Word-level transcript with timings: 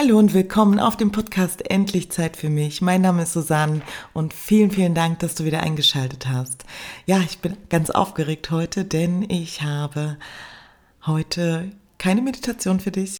Hallo 0.00 0.16
und 0.16 0.32
willkommen 0.32 0.78
auf 0.78 0.96
dem 0.96 1.10
Podcast 1.10 1.68
Endlich 1.68 2.12
Zeit 2.12 2.36
für 2.36 2.50
mich. 2.50 2.80
Mein 2.80 3.00
Name 3.00 3.24
ist 3.24 3.32
Susanne 3.32 3.82
und 4.12 4.32
vielen, 4.32 4.70
vielen 4.70 4.94
Dank, 4.94 5.18
dass 5.18 5.34
du 5.34 5.42
wieder 5.42 5.58
eingeschaltet 5.58 6.28
hast. 6.28 6.64
Ja, 7.06 7.18
ich 7.18 7.40
bin 7.40 7.56
ganz 7.68 7.90
aufgeregt 7.90 8.52
heute, 8.52 8.84
denn 8.84 9.28
ich 9.28 9.62
habe 9.62 10.16
heute 11.04 11.72
keine 11.98 12.22
Meditation 12.22 12.78
für 12.78 12.92
dich. 12.92 13.16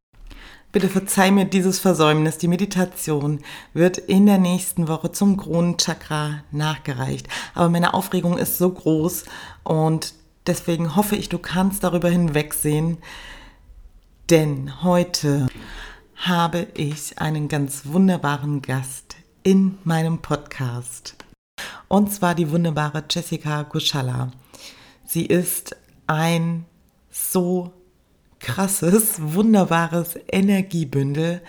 Bitte 0.70 0.88
verzeih 0.88 1.32
mir 1.32 1.46
dieses 1.46 1.80
Versäumnis. 1.80 2.38
Die 2.38 2.46
Meditation 2.46 3.40
wird 3.74 3.98
in 3.98 4.26
der 4.26 4.38
nächsten 4.38 4.86
Woche 4.86 5.10
zum 5.10 5.36
Kronenchakra 5.36 6.44
nachgereicht. 6.52 7.26
Aber 7.54 7.70
meine 7.70 7.92
Aufregung 7.92 8.38
ist 8.38 8.56
so 8.56 8.70
groß 8.70 9.24
und 9.64 10.14
deswegen 10.46 10.94
hoffe 10.94 11.16
ich, 11.16 11.28
du 11.28 11.38
kannst 11.38 11.82
darüber 11.82 12.08
hinwegsehen. 12.08 12.98
Denn 14.30 14.80
heute 14.84 15.48
habe 16.18 16.66
ich 16.74 17.20
einen 17.20 17.48
ganz 17.48 17.82
wunderbaren 17.84 18.60
Gast 18.60 19.16
in 19.44 19.78
meinem 19.84 20.18
Podcast. 20.18 21.14
Und 21.86 22.12
zwar 22.12 22.34
die 22.34 22.50
wunderbare 22.50 23.04
Jessica 23.08 23.62
Guschalla. 23.62 24.32
Sie 25.04 25.24
ist 25.24 25.76
ein 26.08 26.64
so 27.10 27.72
krasses, 28.40 29.14
wunderbares 29.18 30.18
Energiebündel, 30.30 31.40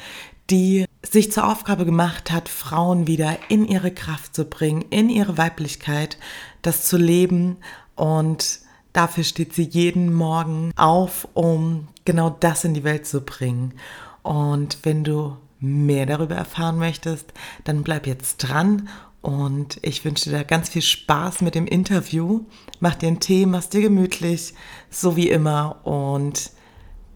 die 0.52 0.86
sich 1.02 1.32
zur 1.32 1.48
Aufgabe 1.52 1.86
gemacht 1.86 2.32
hat, 2.32 2.48
Frauen 2.48 3.08
wieder 3.08 3.38
in 3.50 3.68
ihre 3.68 3.92
Kraft 3.92 4.36
zu 4.36 4.46
bringen, 4.46 4.86
in 4.92 5.10
ihre 5.10 5.38
Weiblichkeit, 5.38 6.18
das 6.62 6.86
zu 6.86 6.98
leben 6.98 7.58
und 7.96 8.60
dafür 8.94 9.24
steht 9.24 9.54
sie 9.54 9.64
jeden 9.64 10.14
Morgen 10.14 10.72
auf, 10.76 11.28
um 11.34 11.88
genau 12.06 12.30
das 12.30 12.64
in 12.64 12.74
die 12.74 12.84
Welt 12.84 13.08
zu 13.08 13.22
bringen. 13.22 13.74
Und 14.24 14.80
wenn 14.84 15.04
du 15.04 15.38
mehr 15.60 16.06
darüber 16.06 16.36
erfahren 16.36 16.78
möchtest, 16.78 17.34
dann 17.64 17.84
bleib 17.84 18.08
jetzt 18.08 18.38
dran 18.38 18.88
und 19.22 19.80
ich 19.82 20.06
wünsche 20.06 20.30
dir 20.30 20.44
ganz 20.44 20.70
viel 20.70 20.82
Spaß 20.82 21.42
mit 21.42 21.56
dem 21.56 21.68
Interview. 21.68 22.46
Mach 22.80 22.96
dir 22.96 23.08
einen 23.08 23.20
Tee, 23.20 23.46
mach's 23.46 23.70
dir 23.70 23.82
gemütlich, 23.82 24.54
so 24.90 25.16
wie 25.18 25.30
immer. 25.30 25.86
Und 25.86 26.52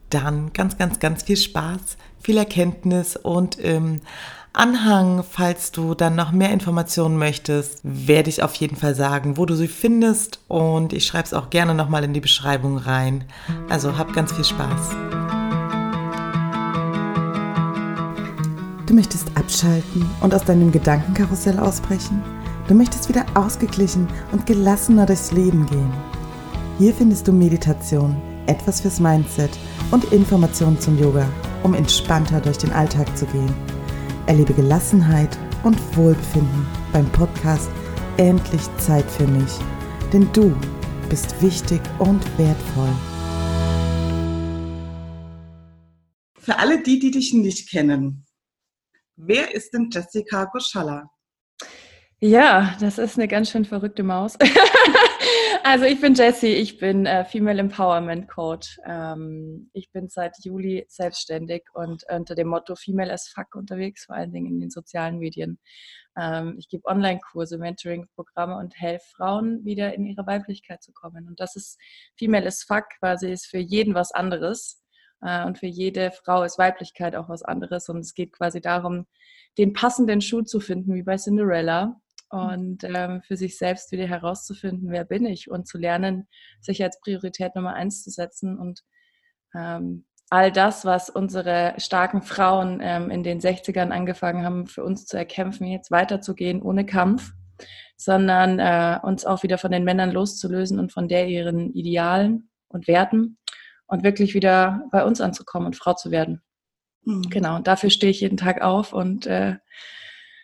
dann 0.10 0.52
ganz, 0.54 0.78
ganz, 0.78 1.00
ganz 1.00 1.24
viel 1.24 1.38
Spaß, 1.38 1.98
viel 2.22 2.38
Erkenntnis 2.38 3.16
und 3.16 3.56
im 3.56 4.02
Anhang, 4.56 5.24
falls 5.28 5.72
du 5.72 5.96
dann 5.96 6.16
noch 6.16 6.32
mehr 6.32 6.52
Informationen 6.52 7.18
möchtest, 7.18 7.80
werde 7.82 8.30
ich 8.30 8.44
auf 8.44 8.54
jeden 8.56 8.76
Fall 8.76 8.94
sagen, 8.94 9.36
wo 9.38 9.48
du 9.48 9.56
sie 9.56 9.68
findest. 9.68 10.42
Und 10.48 10.94
ich 10.94 11.06
schreibe 11.06 11.26
es 11.26 11.34
auch 11.34 11.50
gerne 11.50 11.74
nochmal 11.74 12.04
in 12.04 12.14
die 12.14 12.22
Beschreibung 12.22 12.78
rein. 12.78 13.24
Also 13.68 13.98
hab 13.98 14.14
ganz 14.14 14.32
viel 14.32 14.46
Spaß. 14.46 15.43
Du 18.94 18.98
möchtest 18.98 19.36
abschalten 19.36 20.08
und 20.22 20.36
aus 20.36 20.44
deinem 20.44 20.72
Gedankenkarussell 20.72 21.58
ausbrechen? 21.58 22.22
Du 22.68 22.76
möchtest 22.76 23.10
wieder 23.10 23.26
ausgeglichen 23.34 24.08
und 24.32 24.46
gelassener 24.46 25.08
durchs 25.08 25.32
Leben 25.32 25.66
gehen? 25.66 25.92
Hier 26.78 26.94
findest 26.94 27.28
du 27.28 27.32
Meditation, 27.32 28.16
etwas 28.46 28.82
fürs 28.82 29.00
Mindset 29.00 29.50
und 29.90 30.04
Informationen 30.14 30.80
zum 30.80 31.00
Yoga, 31.00 31.28
um 31.64 31.74
entspannter 31.74 32.40
durch 32.40 32.60
den 32.60 32.72
Alltag 32.72 33.18
zu 33.18 33.26
gehen. 33.26 33.52
Erlebe 34.28 34.54
Gelassenheit 34.54 35.40
und 35.64 35.76
Wohlbefinden 35.98 36.68
beim 36.92 37.12
Podcast 37.14 37.72
Endlich 38.18 38.62
Zeit 38.78 39.10
für 39.10 39.26
mich. 39.26 39.54
Denn 40.14 40.30
du 40.34 40.56
bist 41.10 41.42
wichtig 41.42 41.82
und 41.98 42.22
wertvoll. 42.38 42.94
Für 46.38 46.60
alle 46.60 46.84
die, 46.84 47.00
die 47.00 47.10
dich 47.10 47.34
nicht 47.34 47.72
kennen, 47.72 48.24
Wer 49.16 49.54
ist 49.54 49.74
denn 49.74 49.90
Jessica 49.92 50.46
Goschalla? 50.46 51.10
Ja, 52.20 52.76
das 52.80 52.98
ist 52.98 53.18
eine 53.18 53.28
ganz 53.28 53.52
schön 53.52 53.66
verrückte 53.66 54.02
Maus. 54.02 54.38
also 55.64 55.86
ich 55.86 56.00
bin 56.00 56.16
Jessie, 56.16 56.54
ich 56.54 56.80
bin 56.80 57.06
äh, 57.06 57.26
Female 57.26 57.60
Empowerment 57.60 58.30
Coach. 58.30 58.80
Ähm, 58.86 59.70
ich 59.74 59.92
bin 59.92 60.08
seit 60.08 60.38
Juli 60.44 60.86
selbstständig 60.88 61.64
und 61.74 62.06
unter 62.10 62.34
dem 62.34 62.48
Motto 62.48 62.76
Female 62.76 63.12
as 63.12 63.28
Fuck 63.28 63.56
unterwegs, 63.56 64.06
vor 64.06 64.16
allen 64.16 64.32
Dingen 64.32 64.48
in 64.48 64.60
den 64.62 64.70
sozialen 64.70 65.20
Medien. 65.20 65.60
Ähm, 66.18 66.56
ich 66.58 66.70
gebe 66.70 66.88
Online-Kurse, 66.88 67.58
Mentoring-Programme 67.58 68.58
und 68.58 68.74
helfe 68.80 69.06
Frauen 69.16 69.64
wieder 69.66 69.94
in 69.94 70.06
ihre 70.06 70.26
Weiblichkeit 70.26 70.82
zu 70.82 70.94
kommen. 70.94 71.28
Und 71.28 71.40
das 71.40 71.56
ist 71.56 71.78
Female 72.18 72.48
as 72.48 72.64
Fuck 72.64 72.86
quasi 73.00 73.32
ist 73.32 73.48
für 73.48 73.60
jeden 73.60 73.94
was 73.96 74.12
anderes. 74.12 74.83
Äh, 75.24 75.46
und 75.46 75.58
für 75.58 75.68
jede 75.68 76.12
Frau 76.12 76.44
ist 76.44 76.58
Weiblichkeit 76.58 77.16
auch 77.16 77.30
was 77.30 77.44
anderes. 77.44 77.90
Und 77.90 78.00
es 78.00 78.14
geht 78.14 78.34
quasi 78.34 78.62
darum, 78.62 79.06
den 79.58 79.74
passenden 79.74 80.22
Schuh 80.22 80.42
zu 80.42 80.60
finden, 80.60 80.94
wie 80.96 81.04
bei 81.04 81.18
Cinderella. 81.18 82.00
Und 82.30 82.84
ähm, 82.84 83.22
für 83.22 83.38
sich 83.38 83.58
selbst 83.58 83.92
wieder 83.92 84.08
herauszufinden, 84.08 84.90
wer 84.90 85.06
bin 85.06 85.26
ich 85.26 85.52
und 85.52 85.68
zu 85.68 85.78
lernen, 85.78 86.28
sich 86.62 86.84
als 86.84 87.00
Priorität 87.00 87.56
Nummer 87.56 87.76
eins 87.76 88.04
zu 88.04 88.10
setzen 88.10 88.58
und 88.58 88.82
ähm, 89.54 90.06
all 90.32 90.52
das, 90.52 90.84
was 90.84 91.12
unsere 91.12 91.76
starken 91.78 92.24
Frauen 92.24 92.80
ähm, 92.82 93.12
in 93.12 93.22
den 93.22 93.40
60ern 93.40 93.92
angefangen 93.92 94.44
haben, 94.44 94.66
für 94.66 94.84
uns 94.84 95.06
zu 95.06 95.16
erkämpfen, 95.16 95.68
jetzt 95.68 95.92
weiterzugehen 95.92 96.64
ohne 96.64 96.88
Kampf, 96.88 97.34
sondern 97.98 98.58
äh, 98.58 98.98
uns 99.04 99.28
auch 99.28 99.44
wieder 99.44 99.60
von 99.60 99.70
den 99.70 99.84
Männern 99.84 100.10
loszulösen 100.10 100.80
und 100.80 100.92
von 100.92 101.08
der 101.08 101.28
ihren 101.28 101.72
Idealen 101.74 102.50
und 102.68 102.88
Werten 102.88 103.38
und 103.88 104.04
wirklich 104.04 104.34
wieder 104.34 104.84
bei 104.92 105.06
uns 105.06 105.22
anzukommen 105.22 105.68
und 105.68 105.76
Frau 105.76 105.94
zu 105.94 106.12
werden. 106.12 106.42
Mhm. 107.06 107.30
Genau, 107.30 107.56
und 107.58 107.68
dafür 107.68 107.90
stehe 107.90 108.12
ich 108.12 108.22
jeden 108.22 108.38
Tag 108.38 108.62
auf 108.62 108.94
und 108.94 109.28
äh, 109.28 109.58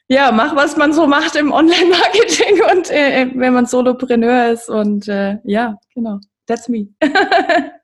ja, 0.08 0.32
mach, 0.32 0.56
was 0.56 0.76
man 0.76 0.92
so 0.92 1.06
macht 1.06 1.36
im 1.36 1.52
Online-Marketing 1.52 2.62
und 2.72 2.90
äh, 2.90 3.32
wenn 3.36 3.54
man 3.54 3.66
Solopreneur 3.66 4.52
ist 4.52 4.70
und 4.70 5.08
äh, 5.08 5.38
ja, 5.44 5.78
genau, 5.94 6.20
that's 6.48 6.68
me. 6.68 6.88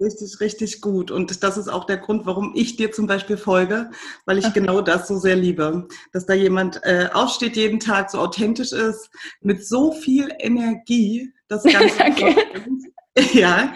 Richtig, 0.00 0.40
richtig 0.40 0.80
gut. 0.80 1.10
Und 1.10 1.42
das 1.42 1.56
ist 1.56 1.68
auch 1.68 1.84
der 1.84 1.98
Grund, 1.98 2.26
warum 2.26 2.52
ich 2.56 2.76
dir 2.76 2.92
zum 2.92 3.06
Beispiel 3.06 3.36
folge, 3.36 3.90
weil 4.26 4.38
ich 4.38 4.46
okay. 4.46 4.60
genau 4.60 4.80
das 4.80 5.06
so 5.06 5.18
sehr 5.18 5.36
liebe. 5.36 5.86
Dass 6.12 6.26
da 6.26 6.34
jemand 6.34 6.80
äh, 6.82 7.08
aufsteht 7.12 7.56
jeden 7.56 7.78
Tag, 7.78 8.10
so 8.10 8.18
authentisch 8.18 8.72
ist, 8.72 9.10
mit 9.40 9.66
so 9.66 9.92
viel 9.92 10.30
Energie, 10.38 11.32
das 11.46 11.62
Ganze. 11.62 12.00
okay. 12.00 12.36
ja. 13.32 13.74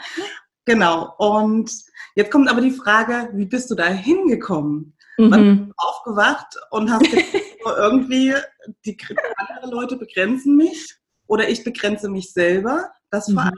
Genau. 0.64 1.14
Und 1.18 1.72
jetzt 2.14 2.30
kommt 2.30 2.48
aber 2.48 2.60
die 2.60 2.70
Frage, 2.70 3.30
wie 3.34 3.46
bist 3.46 3.70
du 3.70 3.74
da 3.74 3.86
hingekommen? 3.86 4.96
Mhm. 5.18 5.30
Wann 5.30 5.56
bist 5.56 5.68
du 5.68 5.74
aufgewacht 5.76 6.56
und 6.70 6.90
hast 6.90 7.02
irgendwie, 7.64 8.34
die 8.84 8.96
andere 9.36 9.70
Leute 9.70 9.96
begrenzen 9.96 10.56
mich 10.56 10.96
oder 11.26 11.48
ich 11.48 11.64
begrenze 11.64 12.08
mich 12.08 12.32
selber. 12.32 12.90
Das 13.10 13.28
mhm. 13.28 13.36
war, 13.36 13.52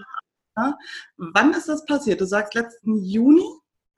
ja. 0.57 0.79
Wann 1.17 1.53
ist 1.53 1.69
das 1.69 1.85
passiert? 1.85 2.21
Du 2.21 2.27
sagst 2.27 2.55
letzten 2.55 2.97
Juni 3.05 3.45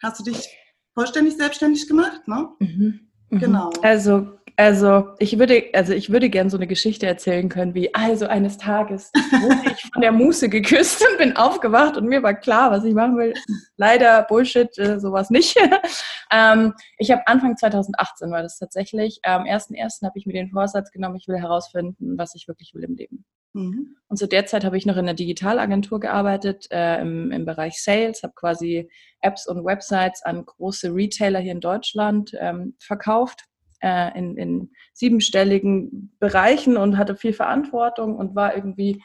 hast 0.03 0.21
du 0.21 0.25
dich 0.25 0.49
vollständig 0.95 1.37
selbstständig 1.37 1.87
gemacht, 1.89 2.27
ne? 2.27 2.49
Mhm. 2.59 3.06
Mhm. 3.31 3.39
Genau. 3.39 3.71
Also 3.83 4.27
also 4.59 5.09
ich 5.19 5.39
würde, 5.39 5.65
also 5.75 5.93
ich 5.93 6.11
würde 6.11 6.31
gerne 6.31 6.49
so 6.49 6.57
eine 6.57 6.67
Geschichte 6.67 7.07
erzählen 7.07 7.51
können, 7.51 7.75
wie 7.75 7.95
also 7.95 8.27
eines 8.27 8.57
Tages 8.57 9.13
wurde 9.15 9.71
ich 9.71 9.83
von 9.93 10.01
der 10.01 10.13
Muße 10.13 10.49
geküsst 10.49 11.07
und 11.07 11.19
bin 11.19 11.37
aufgewacht 11.37 11.99
und 11.99 12.07
mir 12.07 12.23
war 12.23 12.33
klar, 12.33 12.71
was 12.71 12.85
ich 12.85 12.95
machen 12.95 13.19
will. 13.19 13.35
Leider 13.77 14.23
Bullshit, 14.23 14.77
äh, 14.79 14.99
sowas 14.99 15.29
nicht. 15.29 15.59
ähm, 16.33 16.73
ich 16.97 17.11
habe 17.11 17.27
Anfang 17.27 17.59
2018 17.59 18.31
war 18.31 18.43
das 18.43 18.59
tatsächlich. 18.59 19.21
Am 19.25 19.43
1.1. 19.43 20.03
habe 20.03 20.19
ich 20.19 20.25
mir 20.25 20.33
den 20.33 20.51
Vorsatz 20.51 20.91
genommen, 20.91 21.17
ich 21.17 21.29
will 21.29 21.39
herausfinden, 21.39 22.17
was 22.17 22.35
ich 22.35 22.49
wirklich 22.49 22.73
will 22.75 22.85
im 22.85 22.95
Leben. 22.95 23.27
Mhm. 23.57 23.97
Und 24.09 24.19
zu 24.19 24.29
der 24.29 24.45
Zeit 24.45 24.65
habe 24.65 24.77
ich 24.77 24.85
noch 24.85 24.97
in 24.97 25.01
einer 25.01 25.15
Digitalagentur 25.15 25.99
gearbeitet, 25.99 26.69
äh, 26.71 27.01
im, 27.01 27.33
im 27.33 27.47
Bereich 27.47 27.83
Sales, 27.83 28.23
habe 28.23 28.35
quasi 28.37 28.91
Apps 29.23 29.49
und 29.49 29.65
Websites 29.65 30.23
an 30.23 30.45
große 30.45 30.95
Retailer 30.95 31.41
hier 31.41 31.53
in 31.53 31.61
Deutschland 31.61 32.33
ähm, 32.39 32.77
verkauft 32.79 33.45
äh, 33.81 34.17
in, 34.17 34.37
in 34.37 34.71
siebenstelligen 34.93 36.15
Bereichen 36.21 36.77
und 36.77 36.99
hatte 36.99 37.17
viel 37.17 37.33
Verantwortung 37.33 38.17
und 38.17 38.35
war 38.35 38.55
irgendwie 38.55 39.03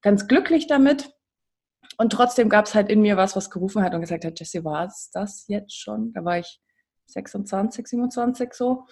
ganz 0.00 0.26
glücklich 0.26 0.66
damit. 0.66 1.12
Und 1.98 2.10
trotzdem 2.10 2.48
gab 2.48 2.64
es 2.64 2.74
halt 2.74 2.88
in 2.88 3.02
mir 3.02 3.18
was, 3.18 3.36
was 3.36 3.50
gerufen 3.50 3.82
hat 3.82 3.92
und 3.92 4.00
gesagt 4.00 4.24
hat, 4.24 4.40
Jesse, 4.40 4.64
war 4.64 4.86
es 4.86 5.10
das 5.12 5.44
jetzt 5.48 5.78
schon? 5.78 6.14
Da 6.14 6.24
war 6.24 6.38
ich 6.38 6.58
26, 7.06 7.86
27 7.86 8.54
so. 8.54 8.86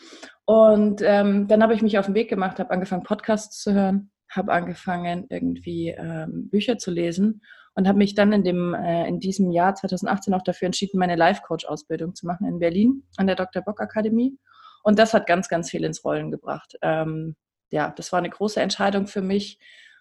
Und 0.45 1.01
ähm, 1.03 1.49
dann 1.49 1.63
habe 1.63 1.73
ich 1.73 1.81
mich 1.81 1.99
auf 1.99 2.07
den 2.07 2.15
Weg 2.15 2.29
gemacht, 2.29 2.59
habe 2.59 2.71
angefangen, 2.71 3.05
Podcasts 3.05 3.63
zu 3.63 3.73
hören, 3.73 4.11
habe 4.31 4.53
angefangen, 4.53 5.27
irgendwie 5.31 5.89
ähm, 5.91 6.49
Bücher 6.51 6.79
zu 6.79 6.91
lesen 6.91 7.43
und 7.75 7.87
habe 7.87 7.99
mich 7.99 8.15
dann 8.15 8.33
in, 8.33 8.45
dem, 8.45 8.75
äh, 8.75 9.07
in 9.09 9.21
diesem 9.21 9.51
Jahr 9.51 9.75
2018 9.75 10.35
auch 10.35 10.43
dafür 10.43 10.67
entschieden, 10.67 10.99
meine 10.99 11.17
Life-Coach-Ausbildung 11.17 12.15
zu 12.15 12.27
machen 12.27 12.47
in 12.47 12.59
Berlin 12.59 13.05
an 13.17 13.27
der 13.27 13.37
Dr. 13.37 13.63
Bock 13.63 13.81
Akademie. 13.81 14.37
Und 14.83 14.99
das 14.99 15.15
hat 15.15 15.27
ganz, 15.27 15.49
ganz 15.49 15.71
viel 15.71 15.85
ins 15.85 16.05
Rollen 16.05 16.31
gebracht. 16.31 16.77
Ähm, 16.83 17.37
ja, 17.71 17.93
das 17.97 18.13
war 18.13 18.19
eine 18.19 18.31
große 18.31 18.61
Entscheidung 18.61 19.07
für 19.07 19.23
mich, 19.23 19.59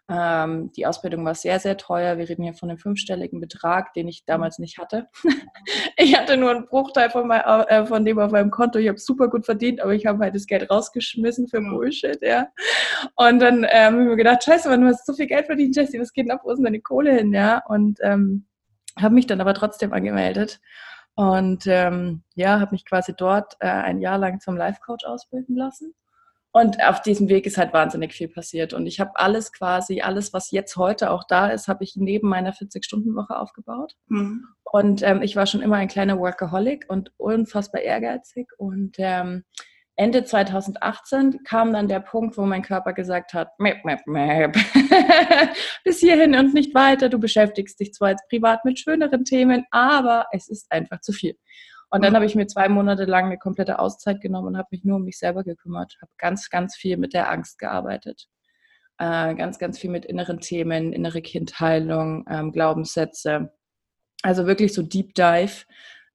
Ähm, 0.10 0.72
die 0.72 0.86
Ausbildung 0.86 1.26
war 1.26 1.36
sehr, 1.36 1.60
sehr 1.60 1.76
teuer. 1.76 2.18
Wir 2.18 2.30
reden 2.30 2.44
hier 2.44 2.54
von 2.54 2.70
einem 2.70 2.80
fünfstelligen 2.80 3.42
Betrag, 3.42 3.94
den 3.94 4.08
ich 4.08 4.24
damals 4.24 4.58
nicht 4.58 4.78
hatte. 4.78 5.08
ich 5.98 6.18
hatte 6.18 6.38
nur 6.38 6.52
einen 6.52 6.68
Bruchteil 6.68 7.10
von, 7.10 7.28
mein, 7.28 7.42
äh, 7.42 7.86
von 7.86 8.06
dem 8.06 8.18
auf 8.18 8.32
meinem 8.32 8.50
Konto. 8.50 8.80
Ich 8.80 8.88
habe 8.88 9.00
super 9.00 9.28
gut 9.28 9.46
verdient, 9.46 9.82
aber 9.82 9.94
ich 9.94 10.06
habe 10.06 10.20
halt 10.20 10.34
das 10.34 10.48
Geld 10.48 10.70
rausgeschmissen 10.70 11.50
für 11.50 11.60
Bullshit, 11.60 12.20
ja. 12.22 12.48
Und 13.16 13.40
dann 13.40 13.66
ähm, 13.70 13.94
habe 13.94 14.04
ich 14.04 14.10
mir 14.10 14.16
gedacht, 14.16 14.44
scheiße, 14.44 14.70
man, 14.70 14.82
du 14.82 14.88
hast 14.88 15.06
so 15.06 15.14
viel 15.14 15.28
Geld 15.28 15.46
verdient, 15.48 15.76
Jesse, 15.76 16.00
was 16.00 16.14
geht 16.14 16.26
denn 16.26 16.32
ab, 16.32 16.42
wo 16.44 16.52
ist 16.52 16.58
denn 16.58 16.66
deine 16.66 16.82
Kohle 16.82 17.14
hin, 17.14 17.34
ja? 17.34 17.62
Und 17.68 18.00
ähm, 18.02 18.46
habe 18.98 19.14
mich 19.14 19.28
dann 19.28 19.42
aber 19.42 19.54
trotzdem 19.54 19.92
angemeldet. 19.92 20.62
Und 21.16 21.66
ähm, 21.68 22.22
ja, 22.36 22.60
habe 22.60 22.72
mich 22.72 22.86
quasi 22.86 23.14
dort 23.18 23.58
äh, 23.60 23.68
ein 23.68 24.00
Jahr 24.00 24.20
lang 24.20 24.40
zum 24.40 24.56
Life-Coach 24.56 25.04
ausbilden 25.06 25.56
lassen. 25.56 25.96
Und 26.58 26.84
auf 26.84 27.04
diesem 27.04 27.30
Weg 27.30 27.46
ist 27.46 27.60
halt 27.60 27.72
wahnsinnig 27.72 28.14
viel 28.14 28.30
passiert. 28.30 28.74
Und 28.74 28.88
ich 28.88 29.00
habe 29.00 29.12
alles 29.14 29.54
quasi, 29.54 30.02
alles, 30.02 30.34
was 30.34 30.50
jetzt 30.50 30.76
heute 30.76 31.12
auch 31.12 31.24
da 31.24 31.50
ist, 31.50 31.68
habe 31.68 31.84
ich 31.84 31.96
neben 31.96 32.28
meiner 32.28 32.52
40-Stunden-Woche 32.52 33.38
aufgebaut. 33.38 33.94
Mhm. 34.08 34.44
Und 34.64 35.04
ähm, 35.04 35.22
ich 35.22 35.36
war 35.36 35.46
schon 35.46 35.62
immer 35.62 35.76
ein 35.76 35.88
kleiner 35.88 36.18
Workaholic 36.18 36.86
und 36.88 37.12
unfassbar 37.18 37.82
ehrgeizig. 37.82 38.48
Und 38.58 38.96
ähm, 38.98 39.44
Ende 39.98 40.24
2018 40.24 41.44
kam 41.44 41.74
dann 41.74 41.88
der 41.88 42.00
Punkt, 42.00 42.40
wo 42.40 42.46
mein 42.48 42.64
Körper 42.64 42.94
gesagt 42.94 43.36
hat, 43.36 43.60
mäp, 43.60 43.86
mäp, 43.86 44.08
mäp. 44.08 44.58
bis 45.84 46.00
hierhin 46.00 46.34
und 46.34 46.56
nicht 46.56 46.74
weiter. 46.74 47.10
Du 47.10 47.20
beschäftigst 47.20 47.80
dich 47.80 47.94
zwar 47.94 48.10
jetzt 48.10 48.28
privat 48.30 48.66
mit 48.66 48.80
schöneren 48.80 49.26
Themen, 49.26 49.68
aber 49.70 50.26
es 50.32 50.50
ist 50.50 50.72
einfach 50.72 51.02
zu 51.02 51.14
viel. 51.14 51.38
Und 51.90 52.04
dann 52.04 52.12
mhm. 52.12 52.16
habe 52.18 52.26
ich 52.26 52.36
mir 52.36 52.48
zwei 52.48 52.68
Monate 52.68 53.06
lang 53.06 53.26
eine 53.26 53.38
komplette 53.38 53.80
Auszeit 53.80 54.22
genommen 54.22 54.48
und 54.48 54.58
habe 54.58 54.68
mich 54.72 54.84
nur 54.84 54.98
um 54.98 55.04
mich 55.04 55.18
selber 55.18 55.44
gekümmert, 55.44 55.98
habe 56.02 56.12
ganz, 56.18 56.50
ganz 56.50 56.76
viel 56.76 56.98
mit 56.98 57.14
der 57.14 57.32
Angst 57.32 57.60
gearbeitet. 57.60 58.28
Äh, 58.98 59.36
ganz, 59.36 59.60
ganz 59.60 59.78
viel 59.80 59.92
mit 59.92 60.06
inneren 60.06 60.40
Themen, 60.40 60.92
innere 60.92 61.22
Kindheilung, 61.22 62.26
ähm, 62.30 62.52
Glaubenssätze. 62.52 63.54
Also 64.24 64.48
wirklich 64.48 64.74
so 64.74 64.82
Deep 64.82 65.14
Dive 65.14 65.66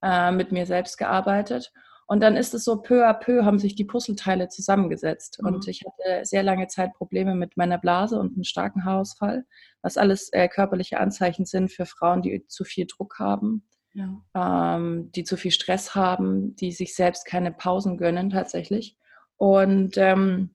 äh, 0.03 0.33
mit 0.33 0.53
mir 0.53 0.67
selbst 0.67 0.99
gearbeitet. 0.99 1.73
Und 2.07 2.21
dann 2.21 2.37
ist 2.37 2.53
es 2.53 2.65
so, 2.65 2.83
peu 2.83 3.09
à 3.09 3.15
peu 3.15 3.45
haben 3.45 3.59
sich 3.59 3.75
die 3.75 3.85
Puzzleteile 3.85 4.49
zusammengesetzt. 4.49 5.41
Mhm. 5.41 5.47
Und 5.47 5.69
ich 5.69 5.85
hatte 5.87 6.27
sehr 6.27 6.43
lange 6.43 6.67
Zeit 6.67 6.93
Probleme 6.93 7.35
mit 7.35 7.57
meiner 7.57 7.79
Blase 7.79 8.19
und 8.19 8.35
einem 8.35 8.45
starken 8.45 8.85
Haarausfall, 8.85 9.47
was 9.81 9.97
alles 9.97 10.31
äh, 10.33 10.49
körperliche 10.49 11.01
Anzeichen 11.01 11.47
sind 11.47 11.73
für 11.73 11.87
Frauen, 11.87 12.21
die 12.21 12.47
zu 12.49 12.65
viel 12.65 12.87
Druck 12.87 13.19
haben, 13.19 13.65
ja. 13.94 14.77
ähm, 14.77 15.11
die 15.12 15.25
zu 15.25 15.37
viel 15.37 15.50
Stress 15.50 15.94
haben, 15.94 16.56
die 16.56 16.73
sich 16.73 16.94
selbst 16.94 17.27
keine 17.27 17.53
Pausen 17.53 17.97
gönnen 17.97 18.31
tatsächlich. 18.31 18.97
Und 19.37 19.97
ähm, 19.97 20.55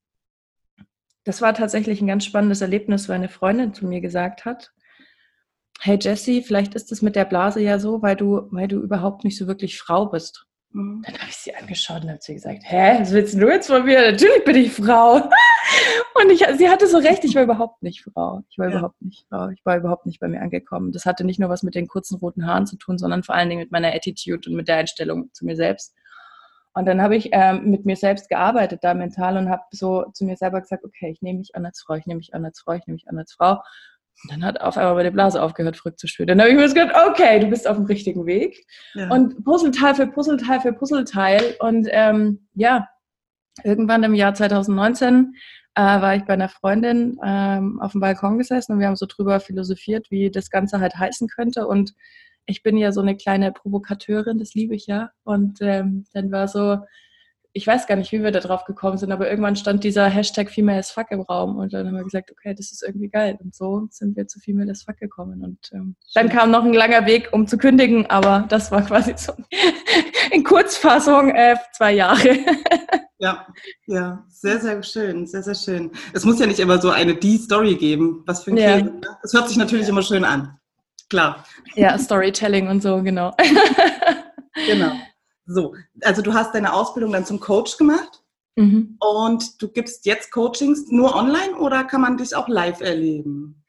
das 1.24 1.42
war 1.42 1.54
tatsächlich 1.54 2.02
ein 2.02 2.08
ganz 2.08 2.26
spannendes 2.26 2.62
Erlebnis, 2.62 3.10
weil 3.10 3.16
eine 3.16 3.30
Freundin 3.30 3.74
zu 3.74 3.86
mir 3.86 4.02
gesagt 4.02 4.46
hat, 4.46 4.72
hey 5.80 5.98
Jessie, 6.00 6.42
vielleicht 6.42 6.74
ist 6.74 6.92
es 6.92 7.02
mit 7.02 7.16
der 7.16 7.26
Blase 7.26 7.62
ja 7.62 7.80
so, 7.80 8.02
weil 8.02 8.16
du, 8.16 8.48
weil 8.52 8.68
du 8.68 8.82
überhaupt 8.82 9.24
nicht 9.24 9.38
so 9.38 9.48
wirklich 9.48 9.78
Frau 9.78 10.08
bist. 10.08 10.47
Mhm. 10.72 11.04
Dann 11.06 11.18
habe 11.18 11.30
ich 11.30 11.38
sie 11.38 11.56
angeschaut 11.56 12.04
und 12.04 12.10
habe 12.10 12.20
sie 12.22 12.34
gesagt, 12.34 12.64
hä, 12.64 12.98
was 13.00 13.12
willst 13.12 13.36
du 13.36 13.48
jetzt 13.48 13.68
von 13.68 13.86
mir? 13.86 14.12
Natürlich 14.12 14.44
bin 14.44 14.56
ich 14.56 14.74
Frau. 14.74 15.16
Und 16.20 16.32
ich, 16.32 16.44
sie 16.58 16.70
hatte 16.70 16.88
so 16.88 16.98
recht, 16.98 17.24
ich 17.24 17.36
war 17.36 17.44
überhaupt 17.44 17.84
nicht 17.84 18.04
Frau. 18.04 18.42
Ich 18.50 18.58
war 18.58 18.70
ja. 18.70 18.78
überhaupt 18.78 19.02
nicht 19.02 19.28
Frau. 19.30 19.50
Ich 19.50 19.64
war 19.66 19.78
überhaupt 19.78 20.06
nicht 20.06 20.20
bei 20.20 20.28
mir 20.28 20.42
angekommen. 20.42 20.92
Das 20.92 21.06
hatte 21.06 21.24
nicht 21.24 21.40
nur 21.40 21.50
was 21.50 21.62
mit 21.62 21.76
den 21.76 21.88
kurzen 21.88 22.18
roten 22.18 22.48
Haaren 22.48 22.66
zu 22.66 22.76
tun, 22.78 22.98
sondern 22.98 23.24
vor 23.24 23.36
allen 23.36 23.50
Dingen 23.50 23.62
mit 23.62 23.72
meiner 23.72 23.94
Attitude 23.94 24.50
und 24.50 24.56
mit 24.56 24.68
der 24.68 24.78
Einstellung 24.78 25.30
zu 25.34 25.46
mir 25.46 25.56
selbst. 25.56 25.94
Und 26.74 26.86
dann 26.86 27.02
habe 27.02 27.16
ich 27.16 27.30
ähm, 27.32 27.70
mit 27.70 27.86
mir 27.86 27.96
selbst 27.96 28.30
gearbeitet 28.30 28.84
da 28.84 28.94
mental 28.94 29.38
und 29.38 29.50
habe 29.50 29.64
so 29.72 30.06
zu 30.14 30.26
mir 30.26 30.38
selber 30.38 30.62
gesagt, 30.62 30.84
okay, 30.86 31.10
ich 31.10 31.22
nehme 31.22 31.40
mich 31.40 31.56
an 31.56 31.66
als 31.66 31.82
Frau, 31.82 31.96
ich 31.96 32.06
nehme 32.06 32.20
mich 32.20 32.34
an 32.34 32.46
als 32.46 32.60
Frau, 32.60 32.74
ich 32.74 32.86
nehme 32.86 32.96
mich 32.96 33.10
an 33.10 33.18
als 33.18 33.34
Frau. 33.34 33.62
Und 34.24 34.32
dann 34.32 34.44
hat 34.44 34.62
auf 34.62 34.78
einmal 34.78 34.96
meine 34.96 35.12
Blase 35.12 35.42
aufgehört, 35.42 35.78
verrückt 35.78 36.00
zu 36.00 36.08
spüren. 36.08 36.28
Dann 36.28 36.40
habe 36.40 36.50
ich 36.50 36.56
mir 36.56 36.68
gedacht, 36.68 36.96
okay, 37.08 37.40
du 37.40 37.48
bist 37.48 37.68
auf 37.68 37.78
dem 37.78 37.86
richtigen 37.86 38.26
Weg. 38.26 38.66
Ja. 38.96 39.10
Und 39.10 39.44
Puzzleteil 39.44 39.96
für 39.96 40.08
Puzzleteil 40.08 40.60
für 40.62 40.74
Puzzleteil. 40.74 41.56
Und 41.60 41.88
ähm, 41.92 42.48
ja, 42.56 42.88
irgendwann 43.64 44.04
im 44.04 44.16
Jahr 44.16 44.34
2019 44.34 45.36
äh, 45.76 45.82
war 45.82 46.16
ich 46.16 46.26
bei 46.26 46.34
einer 46.34 46.50
Freundin 46.50 47.20
ähm, 47.24 47.80
auf 47.80 47.92
dem 47.92 48.02
Balkon 48.02 48.40
gesessen 48.40 48.74
und 48.74 48.80
wir 48.80 48.88
haben 48.88 48.96
so 48.96 49.06
drüber 49.06 49.40
philosophiert, 49.40 50.10
wie 50.10 50.32
das 50.32 50.50
Ganze 50.50 50.80
halt 50.80 50.96
heißen 50.96 51.28
könnte. 51.28 51.68
Und 51.68 51.94
ich 52.48 52.64
bin 52.64 52.78
ja 52.78 52.92
so 52.92 53.02
eine 53.02 53.16
kleine 53.16 53.52
Provokateurin, 53.52 54.40
das 54.40 54.56
liebe 54.56 54.74
ich 54.74 54.88
ja. 54.88 55.12
Und 55.24 55.60
ähm, 55.62 56.06
dann 56.14 56.32
war 56.32 56.48
so, 56.48 56.78
ich 57.54 57.66
weiß 57.66 57.88
gar 57.88 57.96
nicht, 57.96 58.12
wie 58.12 58.22
wir 58.22 58.32
da 58.32 58.40
drauf 58.40 58.66
gekommen 58.66 58.98
sind, 58.98 59.12
aber 59.12 59.30
irgendwann 59.30 59.56
stand 59.56 59.84
dieser 59.84 60.08
Hashtag 60.08 60.50
Female 60.50 60.80
as 60.80 60.92
Fuck 60.92 61.08
im 61.12 61.22
Raum 61.22 61.58
und 61.58 61.74
dann 61.74 61.88
haben 61.88 61.96
wir 61.96 62.04
gesagt, 62.04 62.32
okay, 62.32 62.54
das 62.54 62.72
ist 62.72 62.84
irgendwie 62.84 63.10
geil. 63.10 63.38
Und 63.44 63.56
so 63.56 63.88
sind 63.90 64.16
wir 64.16 64.28
zu 64.28 64.40
Female 64.40 64.70
as 64.70 64.84
Fuck 64.84 64.98
gekommen. 64.98 65.44
Und 65.44 65.58
ähm, 65.74 65.96
dann 66.14 66.30
kam 66.30 66.52
noch 66.52 66.64
ein 66.64 66.74
langer 66.74 67.06
Weg, 67.06 67.30
um 67.32 67.48
zu 67.48 67.58
kündigen, 67.58 68.06
aber 68.08 68.46
das 68.50 68.72
war 68.72 68.84
quasi 68.84 69.14
so 69.18 69.34
in 70.32 70.44
Kurzfassung 70.44 71.32
äh, 71.32 71.56
zwei 71.74 71.94
Jahre. 71.94 72.38
ja, 73.20 73.48
ja, 73.88 74.24
sehr, 74.30 74.60
sehr 74.60 74.84
schön, 74.84 75.26
sehr, 75.26 75.44
sehr 75.44 75.56
schön. 75.56 75.92
Es 76.14 76.26
muss 76.26 76.40
ja 76.40 76.46
nicht 76.46 76.60
immer 76.60 76.80
so 76.80 76.92
eine 76.92 77.16
Die-Story 77.16 77.76
geben, 77.76 78.24
was 78.26 78.44
für 78.44 78.52
ein 78.52 78.58
ja. 78.58 78.78
Käse. 78.78 79.02
Es 79.24 79.34
hört 79.34 79.48
sich 79.48 79.58
natürlich 79.58 79.90
immer 79.90 80.04
schön 80.04 80.24
an. 80.24 80.58
Klar. 81.10 81.46
Ja, 81.76 81.98
Storytelling 81.98 82.68
und 82.68 82.82
so, 82.82 83.02
genau. 83.02 83.34
genau. 84.68 84.92
So, 85.48 85.74
also 86.02 86.22
du 86.22 86.34
hast 86.34 86.54
deine 86.54 86.74
Ausbildung 86.74 87.14
dann 87.14 87.26
zum 87.26 87.40
Coach 87.40 87.78
gemacht 87.78 88.22
mhm. 88.56 88.98
und 89.00 89.62
du 89.62 89.70
gibst 89.70 90.06
jetzt 90.06 90.32
Coachings 90.32 90.92
nur 90.92 91.16
online 91.16 91.56
oder 91.58 91.84
kann 91.86 92.02
man 92.02 92.18
dich 92.18 92.36
auch 92.36 92.48
live 92.48 92.82
erleben? 92.82 93.64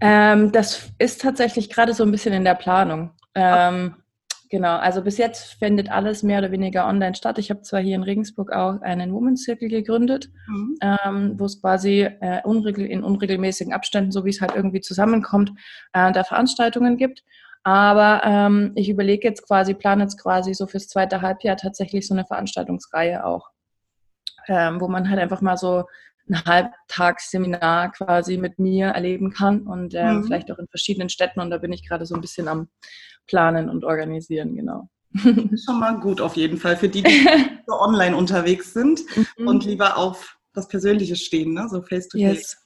Ähm, 0.00 0.52
das 0.52 0.90
ist 0.98 1.20
tatsächlich 1.20 1.70
gerade 1.70 1.92
so 1.92 2.02
ein 2.02 2.10
bisschen 2.10 2.32
in 2.32 2.44
der 2.44 2.54
Planung. 2.54 3.10
Ähm, 3.34 3.94
Genau, 4.50 4.76
also 4.76 5.02
bis 5.02 5.18
jetzt 5.18 5.58
findet 5.58 5.90
alles 5.90 6.22
mehr 6.22 6.38
oder 6.38 6.50
weniger 6.50 6.86
online 6.86 7.14
statt. 7.14 7.38
Ich 7.38 7.50
habe 7.50 7.62
zwar 7.62 7.80
hier 7.80 7.94
in 7.94 8.02
Regensburg 8.02 8.50
auch 8.50 8.80
einen 8.80 9.12
Women's 9.12 9.44
Circle 9.44 9.68
gegründet, 9.68 10.30
mhm. 10.46 10.78
ähm, 10.80 11.34
wo 11.38 11.44
es 11.44 11.60
quasi 11.60 12.08
äh, 12.20 12.40
unregel 12.44 12.86
in 12.86 13.04
unregelmäßigen 13.04 13.74
Abständen, 13.74 14.10
so 14.10 14.24
wie 14.24 14.30
es 14.30 14.40
halt 14.40 14.54
irgendwie 14.56 14.80
zusammenkommt, 14.80 15.52
äh, 15.92 16.12
da 16.12 16.24
Veranstaltungen 16.24 16.96
gibt. 16.96 17.24
Aber 17.68 18.22
ähm, 18.24 18.72
ich 18.76 18.88
überlege 18.88 19.28
jetzt 19.28 19.46
quasi, 19.46 19.74
plane 19.74 20.04
jetzt 20.04 20.18
quasi 20.18 20.54
so 20.54 20.66
fürs 20.66 20.88
zweite 20.88 21.20
Halbjahr 21.20 21.58
tatsächlich 21.58 22.06
so 22.06 22.14
eine 22.14 22.24
Veranstaltungsreihe 22.24 23.26
auch, 23.26 23.50
ähm, 24.46 24.80
wo 24.80 24.88
man 24.88 25.10
halt 25.10 25.20
einfach 25.20 25.42
mal 25.42 25.58
so 25.58 25.84
ein 26.30 26.42
Halbtagsseminar 26.46 27.92
quasi 27.92 28.38
mit 28.38 28.58
mir 28.58 28.86
erleben 28.86 29.34
kann 29.34 29.66
und 29.66 29.92
äh, 29.92 30.14
mhm. 30.14 30.24
vielleicht 30.24 30.50
auch 30.50 30.58
in 30.58 30.66
verschiedenen 30.68 31.10
Städten. 31.10 31.40
Und 31.40 31.50
da 31.50 31.58
bin 31.58 31.70
ich 31.70 31.86
gerade 31.86 32.06
so 32.06 32.14
ein 32.14 32.22
bisschen 32.22 32.48
am 32.48 32.70
Planen 33.26 33.68
und 33.68 33.84
Organisieren, 33.84 34.56
genau. 34.56 34.88
Schon 35.18 35.78
mal 35.78 36.00
gut 36.00 36.22
auf 36.22 36.36
jeden 36.36 36.56
Fall 36.56 36.78
für 36.78 36.88
die, 36.88 37.02
die 37.02 37.28
so 37.66 37.78
online 37.78 38.16
unterwegs 38.16 38.72
sind 38.72 39.02
mhm. 39.36 39.46
und 39.46 39.66
lieber 39.66 39.98
auf 39.98 40.38
das 40.54 40.68
Persönliche 40.68 41.16
stehen, 41.16 41.52
ne? 41.52 41.68
so 41.68 41.82
face 41.82 42.08
to 42.08 42.16
face. 42.16 42.34
Yes. 42.34 42.56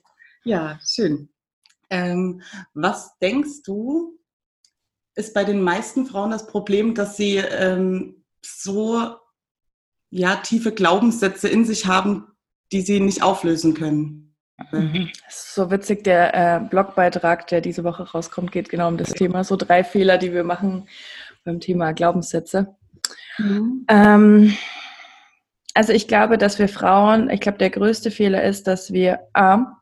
Ja, 0.45 0.79
schön. 0.89 1.29
Ähm, 1.91 2.41
was 2.73 3.19
denkst 3.19 3.63
du, 3.65 4.17
ist 5.15 5.35
bei 5.35 5.45
den 5.45 5.63
meisten 5.63 6.07
Frauen 6.07 6.31
das 6.31 6.47
Problem, 6.47 6.95
dass 6.95 7.17
sie 7.17 7.37
ähm, 7.37 8.25
so 8.41 9.17
ja, 10.11 10.37
tiefe 10.37 10.73
Glaubenssätze 10.73 11.49
in 11.49 11.65
sich 11.65 11.87
haben, 11.87 12.27
die 12.71 12.83
sie 12.83 13.01
nicht 13.01 13.23
auflösen 13.23 13.75
können. 13.75 14.35
Mhm. 14.71 15.11
So 15.29 15.71
witzig, 15.71 16.05
der 16.05 16.35
äh, 16.35 16.61
Blogbeitrag, 16.69 17.47
der 17.49 17.61
diese 17.61 17.85
Woche 17.85 18.05
rauskommt, 18.05 18.53
geht 18.53 18.69
genau 18.69 18.89
um 18.89 18.97
das 18.97 19.11
Thema. 19.11 19.45
So 19.45 19.57
drei 19.57 19.85
Fehler, 19.85 20.19
die 20.19 20.33
wir 20.33 20.45
machen 20.45 20.89
beim 21.45 21.61
Thema 21.61 21.93
Glaubenssätze. 21.93 22.75
Mhm. 23.39 23.85
Ähm, 23.89 24.57
also 25.75 25.93
ich 25.93 26.07
glaube, 26.07 26.39
dass 26.39 26.59
wir 26.59 26.69
Frauen, 26.69 27.31
ich 27.31 27.41
glaube, 27.41 27.59
der 27.59 27.71
größte 27.71 28.11
Fehler 28.11 28.43
ist, 28.45 28.67
dass 28.67 28.93
wir 28.93 29.21
A, 29.33 29.79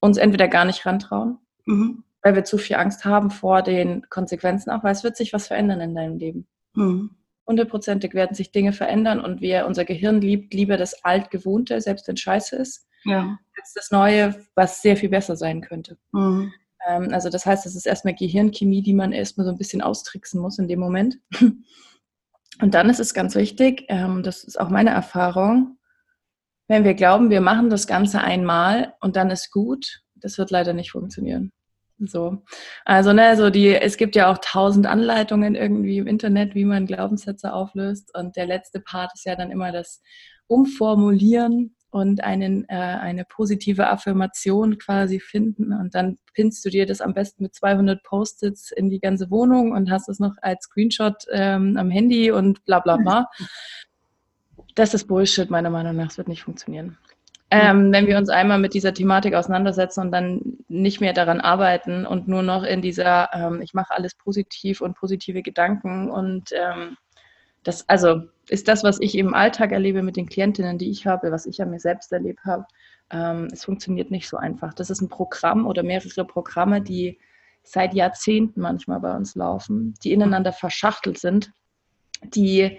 uns 0.00 0.18
entweder 0.18 0.48
gar 0.48 0.64
nicht 0.64 0.84
rantrauen 0.86 1.38
mhm 1.64 2.04
weil 2.28 2.34
wir 2.34 2.44
zu 2.44 2.58
viel 2.58 2.76
Angst 2.76 3.06
haben 3.06 3.30
vor 3.30 3.62
den 3.62 4.02
Konsequenzen 4.10 4.70
auch, 4.70 4.84
weil 4.84 4.92
es 4.92 5.02
wird 5.02 5.16
sich 5.16 5.32
was 5.32 5.46
verändern 5.46 5.80
in 5.80 5.94
deinem 5.94 6.18
Leben. 6.18 6.46
Mhm. 6.74 7.16
Hundertprozentig 7.46 8.12
werden 8.12 8.34
sich 8.34 8.52
Dinge 8.52 8.74
verändern 8.74 9.18
und 9.18 9.40
wir, 9.40 9.66
unser 9.66 9.86
Gehirn 9.86 10.20
liebt 10.20 10.52
lieber 10.52 10.76
das 10.76 11.04
Altgewohnte, 11.04 11.80
selbst 11.80 12.06
wenn 12.06 12.16
es 12.16 12.20
scheiße 12.20 12.56
ist, 12.56 12.86
ja. 13.04 13.38
als 13.58 13.72
das 13.72 13.90
Neue, 13.90 14.34
was 14.54 14.82
sehr 14.82 14.98
viel 14.98 15.08
besser 15.08 15.36
sein 15.36 15.62
könnte. 15.62 15.96
Mhm. 16.12 16.52
Ähm, 16.86 17.08
also 17.12 17.30
das 17.30 17.46
heißt, 17.46 17.64
es 17.64 17.74
ist 17.74 17.86
erstmal 17.86 18.14
Gehirnchemie, 18.14 18.82
die 18.82 18.92
man 18.92 19.12
erstmal 19.12 19.46
so 19.46 19.50
ein 19.50 19.56
bisschen 19.56 19.80
austricksen 19.80 20.38
muss 20.38 20.58
in 20.58 20.68
dem 20.68 20.80
Moment. 20.80 21.18
Und 22.60 22.74
dann 22.74 22.90
ist 22.90 23.00
es 23.00 23.14
ganz 23.14 23.36
wichtig, 23.36 23.86
ähm, 23.88 24.22
das 24.22 24.44
ist 24.44 24.60
auch 24.60 24.68
meine 24.68 24.90
Erfahrung, 24.90 25.78
wenn 26.66 26.84
wir 26.84 26.92
glauben, 26.92 27.30
wir 27.30 27.40
machen 27.40 27.70
das 27.70 27.86
Ganze 27.86 28.20
einmal 28.20 28.92
und 29.00 29.16
dann 29.16 29.30
ist 29.30 29.50
gut, 29.50 30.02
das 30.16 30.36
wird 30.36 30.50
leider 30.50 30.74
nicht 30.74 30.90
funktionieren. 30.90 31.52
So. 32.00 32.42
Also, 32.84 33.12
ne, 33.12 33.36
so 33.36 33.50
die, 33.50 33.74
es 33.74 33.96
gibt 33.96 34.14
ja 34.14 34.30
auch 34.30 34.38
tausend 34.38 34.86
Anleitungen 34.86 35.54
irgendwie 35.54 35.98
im 35.98 36.06
Internet, 36.06 36.54
wie 36.54 36.64
man 36.64 36.86
Glaubenssätze 36.86 37.52
auflöst. 37.52 38.14
Und 38.16 38.36
der 38.36 38.46
letzte 38.46 38.80
Part 38.80 39.12
ist 39.14 39.26
ja 39.26 39.34
dann 39.34 39.50
immer 39.50 39.72
das 39.72 40.02
Umformulieren 40.46 41.74
und 41.90 42.22
einen, 42.22 42.68
äh, 42.68 42.74
eine 42.74 43.24
positive 43.24 43.88
Affirmation 43.88 44.78
quasi 44.78 45.20
finden. 45.20 45.72
Und 45.72 45.94
dann 45.94 46.18
pinnst 46.34 46.64
du 46.64 46.70
dir 46.70 46.86
das 46.86 47.00
am 47.00 47.14
besten 47.14 47.42
mit 47.42 47.54
200 47.54 48.02
Post-its 48.02 48.70
in 48.70 48.90
die 48.90 49.00
ganze 49.00 49.30
Wohnung 49.30 49.72
und 49.72 49.90
hast 49.90 50.08
es 50.08 50.20
noch 50.20 50.34
als 50.42 50.64
Screenshot 50.64 51.24
ähm, 51.32 51.76
am 51.76 51.90
Handy 51.90 52.30
und 52.30 52.64
bla 52.64 52.80
bla 52.80 52.96
bla. 52.96 53.26
Das 54.74 54.94
ist 54.94 55.08
Bullshit, 55.08 55.50
meiner 55.50 55.70
Meinung 55.70 55.96
nach. 55.96 56.08
Es 56.08 56.18
wird 56.18 56.28
nicht 56.28 56.44
funktionieren. 56.44 56.98
Ähm, 57.50 57.92
wenn 57.92 58.06
wir 58.06 58.18
uns 58.18 58.28
einmal 58.28 58.58
mit 58.58 58.74
dieser 58.74 58.92
Thematik 58.92 59.34
auseinandersetzen 59.34 60.00
und 60.00 60.12
dann 60.12 60.58
nicht 60.68 61.00
mehr 61.00 61.14
daran 61.14 61.40
arbeiten 61.40 62.04
und 62.04 62.28
nur 62.28 62.42
noch 62.42 62.62
in 62.62 62.82
dieser, 62.82 63.30
ähm, 63.32 63.62
ich 63.62 63.72
mache 63.72 63.94
alles 63.94 64.14
positiv 64.14 64.82
und 64.82 64.96
positive 64.96 65.42
Gedanken 65.42 66.10
und 66.10 66.50
ähm, 66.52 66.98
das, 67.62 67.88
also 67.88 68.22
ist 68.48 68.68
das, 68.68 68.84
was 68.84 69.00
ich 69.00 69.16
im 69.16 69.34
Alltag 69.34 69.72
erlebe 69.72 70.02
mit 70.02 70.16
den 70.16 70.28
Klientinnen, 70.28 70.78
die 70.78 70.90
ich 70.90 71.06
habe, 71.06 71.30
was 71.30 71.46
ich 71.46 71.60
an 71.62 71.70
mir 71.70 71.80
selbst 71.80 72.12
erlebt 72.12 72.40
habe, 72.44 72.66
ähm, 73.10 73.48
es 73.52 73.64
funktioniert 73.64 74.10
nicht 74.10 74.28
so 74.28 74.36
einfach. 74.36 74.74
Das 74.74 74.90
ist 74.90 75.00
ein 75.00 75.08
Programm 75.08 75.66
oder 75.66 75.82
mehrere 75.82 76.26
Programme, 76.26 76.82
die 76.82 77.18
seit 77.62 77.94
Jahrzehnten 77.94 78.60
manchmal 78.60 79.00
bei 79.00 79.14
uns 79.14 79.34
laufen, 79.34 79.94
die 80.04 80.12
ineinander 80.12 80.52
verschachtelt 80.52 81.18
sind, 81.18 81.50
die 82.22 82.78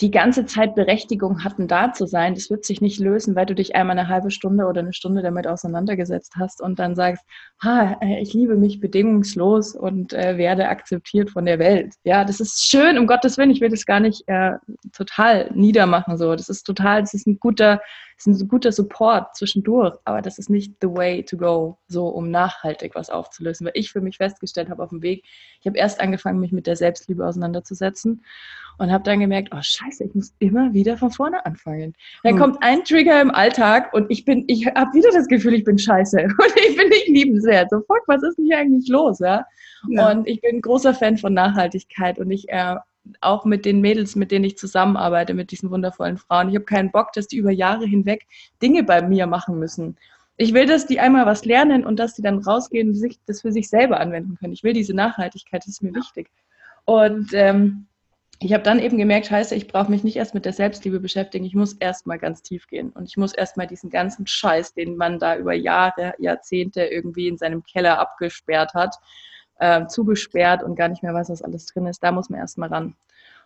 die 0.00 0.10
ganze 0.10 0.46
Zeit 0.46 0.74
Berechtigung 0.74 1.44
hatten, 1.44 1.68
da 1.68 1.92
zu 1.92 2.06
sein, 2.06 2.34
das 2.34 2.50
wird 2.50 2.64
sich 2.64 2.80
nicht 2.80 2.98
lösen, 2.98 3.34
weil 3.34 3.46
du 3.46 3.54
dich 3.54 3.76
einmal 3.76 3.98
eine 3.98 4.08
halbe 4.08 4.30
Stunde 4.30 4.66
oder 4.66 4.80
eine 4.80 4.92
Stunde 4.92 5.22
damit 5.22 5.46
auseinandergesetzt 5.46 6.34
hast 6.38 6.62
und 6.62 6.78
dann 6.78 6.94
sagst, 6.94 7.24
ha, 7.62 7.98
äh, 8.00 8.20
ich 8.20 8.32
liebe 8.32 8.56
mich 8.56 8.80
bedingungslos 8.80 9.74
und 9.74 10.12
äh, 10.12 10.38
werde 10.38 10.68
akzeptiert 10.68 11.30
von 11.30 11.44
der 11.44 11.58
Welt. 11.58 11.94
Ja, 12.04 12.24
das 12.24 12.40
ist 12.40 12.64
schön, 12.64 12.98
um 12.98 13.06
Gottes 13.06 13.36
Willen, 13.36 13.50
ich 13.50 13.60
will 13.60 13.70
das 13.70 13.84
gar 13.84 14.00
nicht 14.00 14.22
äh, 14.26 14.52
total 14.92 15.50
niedermachen. 15.54 16.16
So. 16.16 16.34
Das 16.34 16.48
ist 16.48 16.64
total, 16.64 17.02
das 17.02 17.14
ist 17.14 17.26
ein 17.26 17.38
guter, 17.38 17.80
ist 18.26 18.42
ein 18.42 18.48
guter 18.48 18.72
Support 18.72 19.36
zwischendurch, 19.36 19.96
aber 20.04 20.22
das 20.22 20.38
ist 20.38 20.50
nicht 20.50 20.74
the 20.80 20.88
way 20.88 21.22
to 21.22 21.36
go, 21.36 21.78
so 21.88 22.08
um 22.08 22.30
nachhaltig 22.30 22.94
was 22.94 23.10
aufzulösen. 23.10 23.66
Weil 23.66 23.72
ich 23.74 23.90
für 23.90 24.00
mich 24.00 24.18
festgestellt 24.18 24.68
habe 24.68 24.82
auf 24.82 24.90
dem 24.90 25.02
Weg, 25.02 25.24
ich 25.60 25.66
habe 25.66 25.78
erst 25.78 26.00
angefangen, 26.00 26.40
mich 26.40 26.52
mit 26.52 26.66
der 26.66 26.76
Selbstliebe 26.76 27.26
auseinanderzusetzen 27.26 28.22
und 28.78 28.90
habe 28.90 29.04
dann 29.04 29.20
gemerkt, 29.20 29.50
oh 29.54 29.60
scheiße, 29.60 30.04
ich 30.04 30.14
muss 30.14 30.34
immer 30.38 30.72
wieder 30.72 30.96
von 30.96 31.10
vorne 31.10 31.44
anfangen. 31.44 31.94
Dann 32.22 32.32
hm. 32.32 32.40
kommt 32.40 32.62
ein 32.62 32.82
Trigger 32.84 33.20
im 33.20 33.30
Alltag 33.30 33.92
und 33.92 34.10
ich 34.10 34.24
bin, 34.24 34.44
ich 34.48 34.66
habe 34.66 34.92
wieder 34.94 35.10
das 35.12 35.28
Gefühl, 35.28 35.54
ich 35.54 35.64
bin 35.64 35.78
scheiße 35.78 36.22
und 36.22 36.52
ich 36.68 36.76
bin 36.76 36.88
nicht 36.88 37.08
liebenswert. 37.08 37.70
So, 37.70 37.80
fuck, 37.80 38.02
was 38.06 38.22
ist 38.22 38.36
denn 38.36 38.46
hier 38.46 38.58
eigentlich 38.58 38.88
los? 38.88 39.18
Ja? 39.18 39.44
ja. 39.88 40.10
Und 40.10 40.26
ich 40.26 40.40
bin 40.40 40.56
ein 40.56 40.62
großer 40.62 40.94
Fan 40.94 41.18
von 41.18 41.34
Nachhaltigkeit 41.34 42.18
und 42.18 42.30
ich 42.30 42.48
äh, 42.48 42.76
auch 43.20 43.44
mit 43.44 43.64
den 43.64 43.80
Mädels, 43.80 44.16
mit 44.16 44.30
denen 44.30 44.44
ich 44.44 44.58
zusammenarbeite, 44.58 45.34
mit 45.34 45.50
diesen 45.50 45.70
wundervollen 45.70 46.18
Frauen. 46.18 46.48
Ich 46.48 46.54
habe 46.54 46.64
keinen 46.64 46.90
Bock, 46.90 47.12
dass 47.12 47.26
die 47.26 47.36
über 47.36 47.50
Jahre 47.50 47.86
hinweg 47.86 48.26
Dinge 48.62 48.82
bei 48.82 49.02
mir 49.02 49.26
machen 49.26 49.58
müssen. 49.58 49.96
Ich 50.36 50.54
will, 50.54 50.66
dass 50.66 50.86
die 50.86 51.00
einmal 51.00 51.26
was 51.26 51.44
lernen 51.44 51.84
und 51.84 51.98
dass 51.98 52.14
die 52.14 52.22
dann 52.22 52.38
rausgehen 52.38 52.88
und 52.88 52.94
sich 52.94 53.18
das 53.26 53.42
für 53.42 53.52
sich 53.52 53.68
selber 53.68 54.00
anwenden 54.00 54.36
können. 54.36 54.52
Ich 54.52 54.62
will 54.62 54.72
diese 54.72 54.94
Nachhaltigkeit, 54.94 55.62
das 55.62 55.68
ist 55.68 55.82
mir 55.82 55.94
wichtig. 55.94 56.30
Und 56.84 57.30
ähm, 57.34 57.86
ich 58.42 58.54
habe 58.54 58.62
dann 58.62 58.78
eben 58.78 58.96
gemerkt, 58.96 59.26
scheiße, 59.26 59.54
ich 59.54 59.68
brauche 59.68 59.90
mich 59.90 60.02
nicht 60.02 60.16
erst 60.16 60.32
mit 60.32 60.46
der 60.46 60.54
Selbstliebe 60.54 60.98
beschäftigen, 60.98 61.44
ich 61.44 61.54
muss 61.54 61.74
erst 61.74 62.06
mal 62.06 62.18
ganz 62.18 62.42
tief 62.42 62.68
gehen 62.68 62.88
und 62.90 63.06
ich 63.06 63.18
muss 63.18 63.34
erst 63.34 63.58
mal 63.58 63.66
diesen 63.66 63.90
ganzen 63.90 64.26
Scheiß, 64.26 64.72
den 64.72 64.96
man 64.96 65.18
da 65.18 65.36
über 65.36 65.52
Jahre, 65.52 66.14
Jahrzehnte 66.18 66.84
irgendwie 66.84 67.28
in 67.28 67.36
seinem 67.36 67.62
Keller 67.62 67.98
abgesperrt 67.98 68.72
hat, 68.72 68.96
äh, 69.60 69.86
zugesperrt 69.86 70.62
und 70.62 70.74
gar 70.74 70.88
nicht 70.88 71.02
mehr 71.02 71.14
weiß, 71.14 71.30
was 71.30 71.42
alles 71.42 71.66
drin 71.66 71.86
ist, 71.86 72.02
da 72.02 72.12
muss 72.12 72.30
man 72.30 72.40
erst 72.40 72.58
mal 72.58 72.68
ran. 72.68 72.94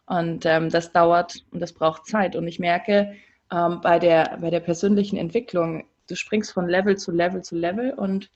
Und 0.07 0.47
ähm, 0.47 0.71
das 0.71 0.93
dauert 0.93 1.45
und 1.51 1.61
das 1.61 1.73
braucht 1.73 2.07
Zeit. 2.07 2.37
Und 2.37 2.47
ich 2.47 2.59
merke 2.59 3.15
ähm, 3.53 3.81
bei, 3.83 3.99
der, 3.99 4.39
bei 4.41 4.51
der 4.51 4.61
persönlichen 4.61 5.17
Entwicklung, 5.17 5.85
du 6.09 6.15
springst 6.15 6.53
von 6.53 6.69
Level 6.69 6.97
zu 6.97 7.11
Level 7.11 7.43
zu 7.43 7.57
Level 7.57 7.93
und 7.93 8.31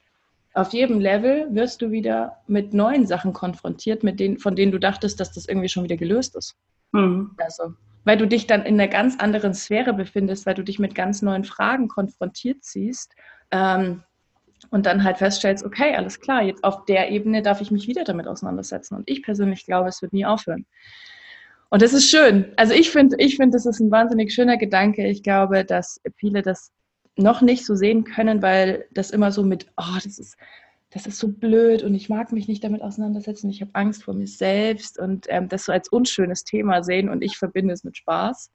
auf 0.54 0.72
jedem 0.72 0.98
Level 0.98 1.46
wirst 1.54 1.82
du 1.82 1.90
wieder 1.90 2.38
mit 2.46 2.74
neuen 2.74 3.06
Sachen 3.06 3.32
konfrontiert, 3.32 4.02
mit 4.02 4.18
denen, 4.18 4.38
von 4.38 4.56
denen 4.56 4.72
du 4.72 4.78
dachtest, 4.78 5.20
dass 5.20 5.32
das 5.32 5.46
irgendwie 5.46 5.68
schon 5.68 5.84
wieder 5.84 5.96
gelöst 5.96 6.34
ist. 6.36 6.56
Mhm. 6.92 7.32
Also, 7.36 7.74
weil 8.04 8.16
du 8.16 8.26
dich 8.26 8.46
dann 8.46 8.64
in 8.64 8.80
einer 8.80 8.88
ganz 8.88 9.18
anderen 9.20 9.54
Sphäre 9.54 9.92
befindest, 9.92 10.46
weil 10.46 10.54
du 10.54 10.64
dich 10.64 10.78
mit 10.78 10.94
ganz 10.94 11.22
neuen 11.22 11.44
Fragen 11.44 11.88
konfrontiert 11.88 12.64
siehst 12.64 13.14
ähm, 13.50 14.02
und 14.70 14.86
dann 14.86 15.04
halt 15.04 15.18
feststellst, 15.18 15.64
okay, 15.64 15.94
alles 15.94 16.20
klar, 16.20 16.42
jetzt 16.42 16.64
auf 16.64 16.84
der 16.84 17.10
Ebene 17.10 17.42
darf 17.42 17.60
ich 17.60 17.70
mich 17.70 17.88
wieder 17.88 18.04
damit 18.04 18.26
auseinandersetzen. 18.26 18.96
Und 18.96 19.08
ich 19.08 19.22
persönlich 19.22 19.64
glaube, 19.64 19.88
es 19.88 20.02
wird 20.02 20.12
nie 20.12 20.26
aufhören. 20.26 20.66
Und 21.70 21.82
das 21.82 21.92
ist 21.92 22.10
schön. 22.10 22.52
Also 22.56 22.74
ich 22.74 22.90
finde, 22.90 23.16
ich 23.18 23.36
finde, 23.36 23.56
das 23.56 23.66
ist 23.66 23.80
ein 23.80 23.90
wahnsinnig 23.90 24.32
schöner 24.32 24.56
Gedanke. 24.56 25.06
Ich 25.06 25.22
glaube, 25.22 25.64
dass 25.64 26.00
viele 26.16 26.42
das 26.42 26.72
noch 27.16 27.42
nicht 27.42 27.66
so 27.66 27.74
sehen 27.74 28.04
können, 28.04 28.42
weil 28.42 28.86
das 28.92 29.10
immer 29.10 29.32
so 29.32 29.42
mit, 29.42 29.66
oh, 29.76 29.96
das 30.02 30.18
ist, 30.18 30.36
das 30.90 31.06
ist 31.06 31.18
so 31.18 31.28
blöd 31.28 31.82
und 31.82 31.94
ich 31.94 32.08
mag 32.08 32.32
mich 32.32 32.48
nicht 32.48 32.64
damit 32.64 32.80
auseinandersetzen, 32.80 33.50
ich 33.50 33.60
habe 33.60 33.74
Angst 33.74 34.04
vor 34.04 34.14
mir 34.14 34.26
selbst 34.26 34.98
und 34.98 35.26
ähm, 35.28 35.48
das 35.48 35.66
so 35.66 35.72
als 35.72 35.88
unschönes 35.88 36.44
Thema 36.44 36.82
sehen 36.82 37.10
und 37.10 37.22
ich 37.22 37.36
verbinde 37.36 37.74
es 37.74 37.84
mit 37.84 37.96
Spaß. 37.96 38.50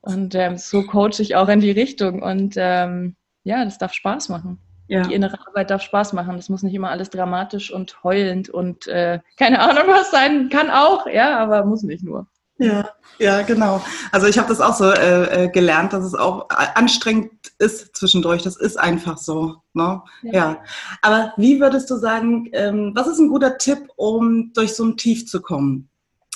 Und 0.00 0.34
ähm, 0.34 0.56
so 0.56 0.82
coache 0.82 1.20
ich 1.20 1.36
auch 1.36 1.48
in 1.48 1.60
die 1.60 1.70
Richtung 1.70 2.22
und 2.22 2.54
ähm, 2.56 3.16
ja, 3.44 3.64
das 3.64 3.78
darf 3.78 3.92
Spaß 3.92 4.30
machen. 4.30 4.58
Ja. 4.90 5.02
Die 5.02 5.14
innere 5.14 5.38
Arbeit 5.46 5.70
darf 5.70 5.82
Spaß 5.82 6.14
machen. 6.14 6.36
Das 6.36 6.48
muss 6.48 6.64
nicht 6.64 6.74
immer 6.74 6.90
alles 6.90 7.10
dramatisch 7.10 7.72
und 7.72 8.02
heulend 8.02 8.48
und 8.48 8.88
äh, 8.88 9.20
keine 9.38 9.60
Ahnung 9.60 9.84
was 9.86 10.10
sein. 10.10 10.48
Kann 10.48 10.68
auch, 10.68 11.06
ja, 11.06 11.38
aber 11.38 11.64
muss 11.64 11.84
nicht 11.84 12.02
nur. 12.02 12.26
Ja, 12.58 12.90
ja, 13.18 13.42
genau. 13.42 13.80
Also 14.10 14.26
ich 14.26 14.36
habe 14.36 14.48
das 14.48 14.60
auch 14.60 14.74
so 14.74 14.90
äh, 14.90 15.44
äh, 15.44 15.48
gelernt, 15.48 15.92
dass 15.92 16.04
es 16.04 16.14
auch 16.14 16.48
anstrengend 16.50 17.30
ist 17.58 17.94
zwischendurch. 17.94 18.42
Das 18.42 18.56
ist 18.56 18.78
einfach 18.78 19.16
so. 19.16 19.62
Ne? 19.74 20.02
Ja. 20.22 20.32
ja. 20.32 20.62
Aber 21.02 21.34
wie 21.36 21.60
würdest 21.60 21.88
du 21.88 21.96
sagen, 21.96 22.50
ähm, 22.52 22.90
was 22.94 23.06
ist 23.06 23.20
ein 23.20 23.28
guter 23.28 23.58
Tipp, 23.58 23.88
um 23.94 24.52
durch 24.54 24.74
so 24.74 24.84
ein 24.84 24.96
Tief 24.96 25.26
zu 25.28 25.40
kommen? 25.40 25.88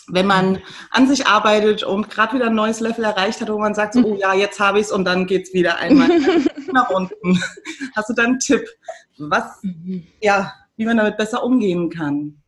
Wenn 0.09 0.27
man 0.27 0.61
an 0.91 1.09
sich 1.09 1.27
arbeitet 1.27 1.83
und 1.83 2.11
gerade 2.11 2.35
wieder 2.35 2.47
ein 2.47 2.55
neues 2.55 2.81
Level 2.81 3.05
erreicht 3.05 3.41
hat, 3.41 3.49
wo 3.49 3.59
man 3.59 3.75
sagt, 3.75 3.95
so, 3.95 4.05
oh 4.05 4.17
ja, 4.17 4.35
jetzt 4.35 4.61
habe 4.61 4.79
ich 4.79 4.87
es 4.87 4.93
und 4.93 5.05
dann 5.05 5.27
geht 5.27 5.49
es 5.49 5.55
wieder 5.55 5.79
einmal 5.79 6.09
nach 6.73 6.91
unten. 6.91 7.43
Hast 7.97 8.11
du 8.11 8.13
da 8.15 8.25
einen 8.25 8.39
Tipp, 8.39 8.69
was, 9.19 9.63
mhm. 9.63 10.07
ja, 10.21 10.53
wie 10.77 10.85
man 10.85 10.99
damit 10.99 11.17
besser 11.17 11.43
umgehen 11.43 11.89
kann? 11.89 12.43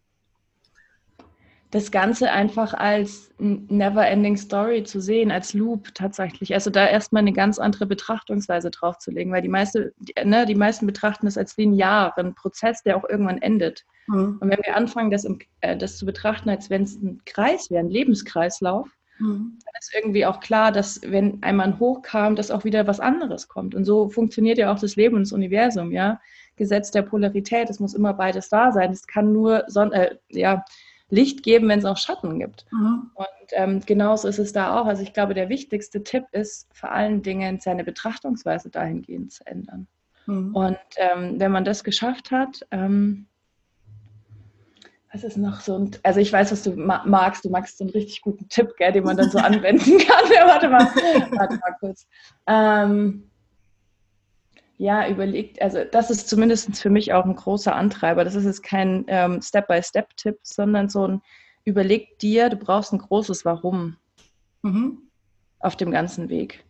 Das 1.77 1.91
Ganze 1.91 2.31
einfach 2.31 2.73
als 2.73 3.31
never-ending 3.39 4.39
Story 4.39 4.83
zu 4.83 4.99
sehen, 4.99 5.31
als 5.31 5.53
Loop 5.53 5.95
tatsächlich. 5.95 6.55
Also 6.55 6.71
da 6.71 6.87
erstmal 6.87 7.21
eine 7.21 7.35
ganz 7.35 7.59
andere 7.59 7.85
Betrachtungsweise 7.85 8.71
draufzulegen, 8.71 9.31
weil 9.31 9.43
die, 9.43 9.51
meiste, 9.51 9.93
die, 9.99 10.15
ne, 10.25 10.47
die 10.47 10.55
meisten 10.55 10.87
betrachten 10.87 11.27
das 11.27 11.37
als 11.37 11.55
linearen 11.59 12.35
Prozess, 12.35 12.83
der 12.83 12.97
auch 12.97 13.07
irgendwann 13.07 13.43
endet. 13.43 13.85
Mhm. 14.07 14.39
Und 14.41 14.49
wenn 14.49 14.61
wir 14.65 14.75
anfangen, 14.75 15.11
das, 15.11 15.27
im, 15.27 15.39
äh, 15.61 15.77
das 15.77 15.99
zu 15.99 16.07
betrachten, 16.07 16.49
als 16.49 16.71
wenn 16.71 16.85
es 16.85 16.95
ein 16.95 17.21
Kreis 17.27 17.71
wäre, 17.71 17.81
ein 17.81 17.91
Lebenskreislauf, 17.91 18.89
mhm. 19.19 19.59
dann 19.63 19.75
ist 19.79 19.95
irgendwie 19.95 20.25
auch 20.25 20.41
klar, 20.41 20.73
dass 20.73 21.03
wenn 21.05 21.43
einmal 21.43 21.67
ein 21.67 21.79
Hoch 21.79 22.01
kam, 22.01 22.37
dass 22.37 22.51
auch 22.51 22.65
wieder 22.65 22.87
was 22.87 23.01
anderes 23.01 23.49
kommt. 23.49 23.75
Und 23.75 23.85
so 23.85 24.09
funktioniert 24.09 24.57
ja 24.57 24.73
auch 24.73 24.79
das 24.79 24.97
Leben 24.97 25.17
und 25.17 25.27
das 25.27 25.33
Universum, 25.33 25.93
ja. 25.93 26.23
Gesetz 26.59 26.91
der 26.91 27.03
Polarität, 27.03 27.69
es 27.69 27.81
muss 27.81 27.93
immer 27.93 28.15
beides 28.15 28.49
da 28.49 28.73
sein. 28.73 28.91
Es 28.91 29.07
kann 29.07 29.31
nur 29.31 29.65
Son 29.67 29.93
äh, 29.93 30.17
ja, 30.31 30.65
Licht 31.09 31.43
geben, 31.43 31.69
wenn 31.69 31.79
es 31.79 31.85
auch 31.85 31.99
Schatten 31.99 32.39
gibt. 32.39 32.67
Mhm. 32.73 33.11
Und 33.15 33.27
ähm, 33.53 33.81
genauso 33.87 34.27
ist 34.29 34.39
es 34.39 34.53
da 34.53 34.81
auch. 34.81 34.87
Also 34.87 35.03
ich 35.03 35.13
glaube, 35.13 35.35
der 35.35 35.49
wichtigste 35.49 36.03
Tipp 36.03 36.25
ist 36.33 36.69
vor 36.75 36.91
allen 36.91 37.23
Dingen, 37.23 37.61
seine 37.61 37.85
Betrachtungsweise 37.85 38.71
dahingehend 38.71 39.33
zu 39.33 39.47
ändern. 39.47 39.87
Mhm. 40.27 40.55
Und 40.55 40.79
ähm, 40.97 41.39
wenn 41.39 41.53
man 41.53 41.65
das 41.65 41.85
geschafft 41.85 42.31
hat, 42.31 42.67
ähm, 42.73 43.27
was 45.13 45.25
ist 45.25 45.37
noch 45.39 45.61
so 45.61 45.79
ein, 45.79 45.91
also 46.03 46.21
ich 46.21 46.33
weiß, 46.33 46.53
was 46.53 46.63
du 46.63 46.73
magst, 46.73 47.45
du 47.45 47.51
magst 47.51 47.79
so 47.79 47.85
einen 47.85 47.93
richtig 47.93 48.21
guten 48.21 48.49
Tipp, 48.49 48.75
gell, 48.77 48.93
den 48.93 49.05
man 49.05 49.17
dann 49.17 49.31
so 49.31 49.39
anwenden 49.39 49.99
kann. 49.99 50.25
Warte 50.47 50.69
mal, 50.69 50.87
warte 51.37 51.57
mal 51.57 51.77
kurz. 51.81 52.07
Ähm, 52.47 53.31
ja, 54.79 55.09
überlegt, 55.09 55.63
also 55.63 55.85
das 55.91 56.11
ist 56.11 56.29
zumindest 56.29 56.79
für 56.79 56.91
mich 56.91 57.13
auch 57.13 57.25
ein 57.25 57.35
großer 57.35 57.75
Antreiber. 57.75 58.25
Das 58.25 58.35
ist 58.35 58.45
jetzt 58.45 58.63
kein 58.63 59.05
ähm, 59.09 59.41
Step-by-Step-Tipp, 59.41 60.39
sondern 60.43 60.89
so 60.89 61.07
ein 61.07 61.23
Überleg 61.67 62.21
dir, 62.21 62.49
du 62.49 62.57
brauchst 62.57 62.93
ein 62.93 63.01
großes 63.01 63.45
Warum 63.45 63.97
mhm. 64.63 64.99
auf 65.59 65.75
dem 65.75 65.91
ganzen 65.91 66.29
Weg. 66.29 66.65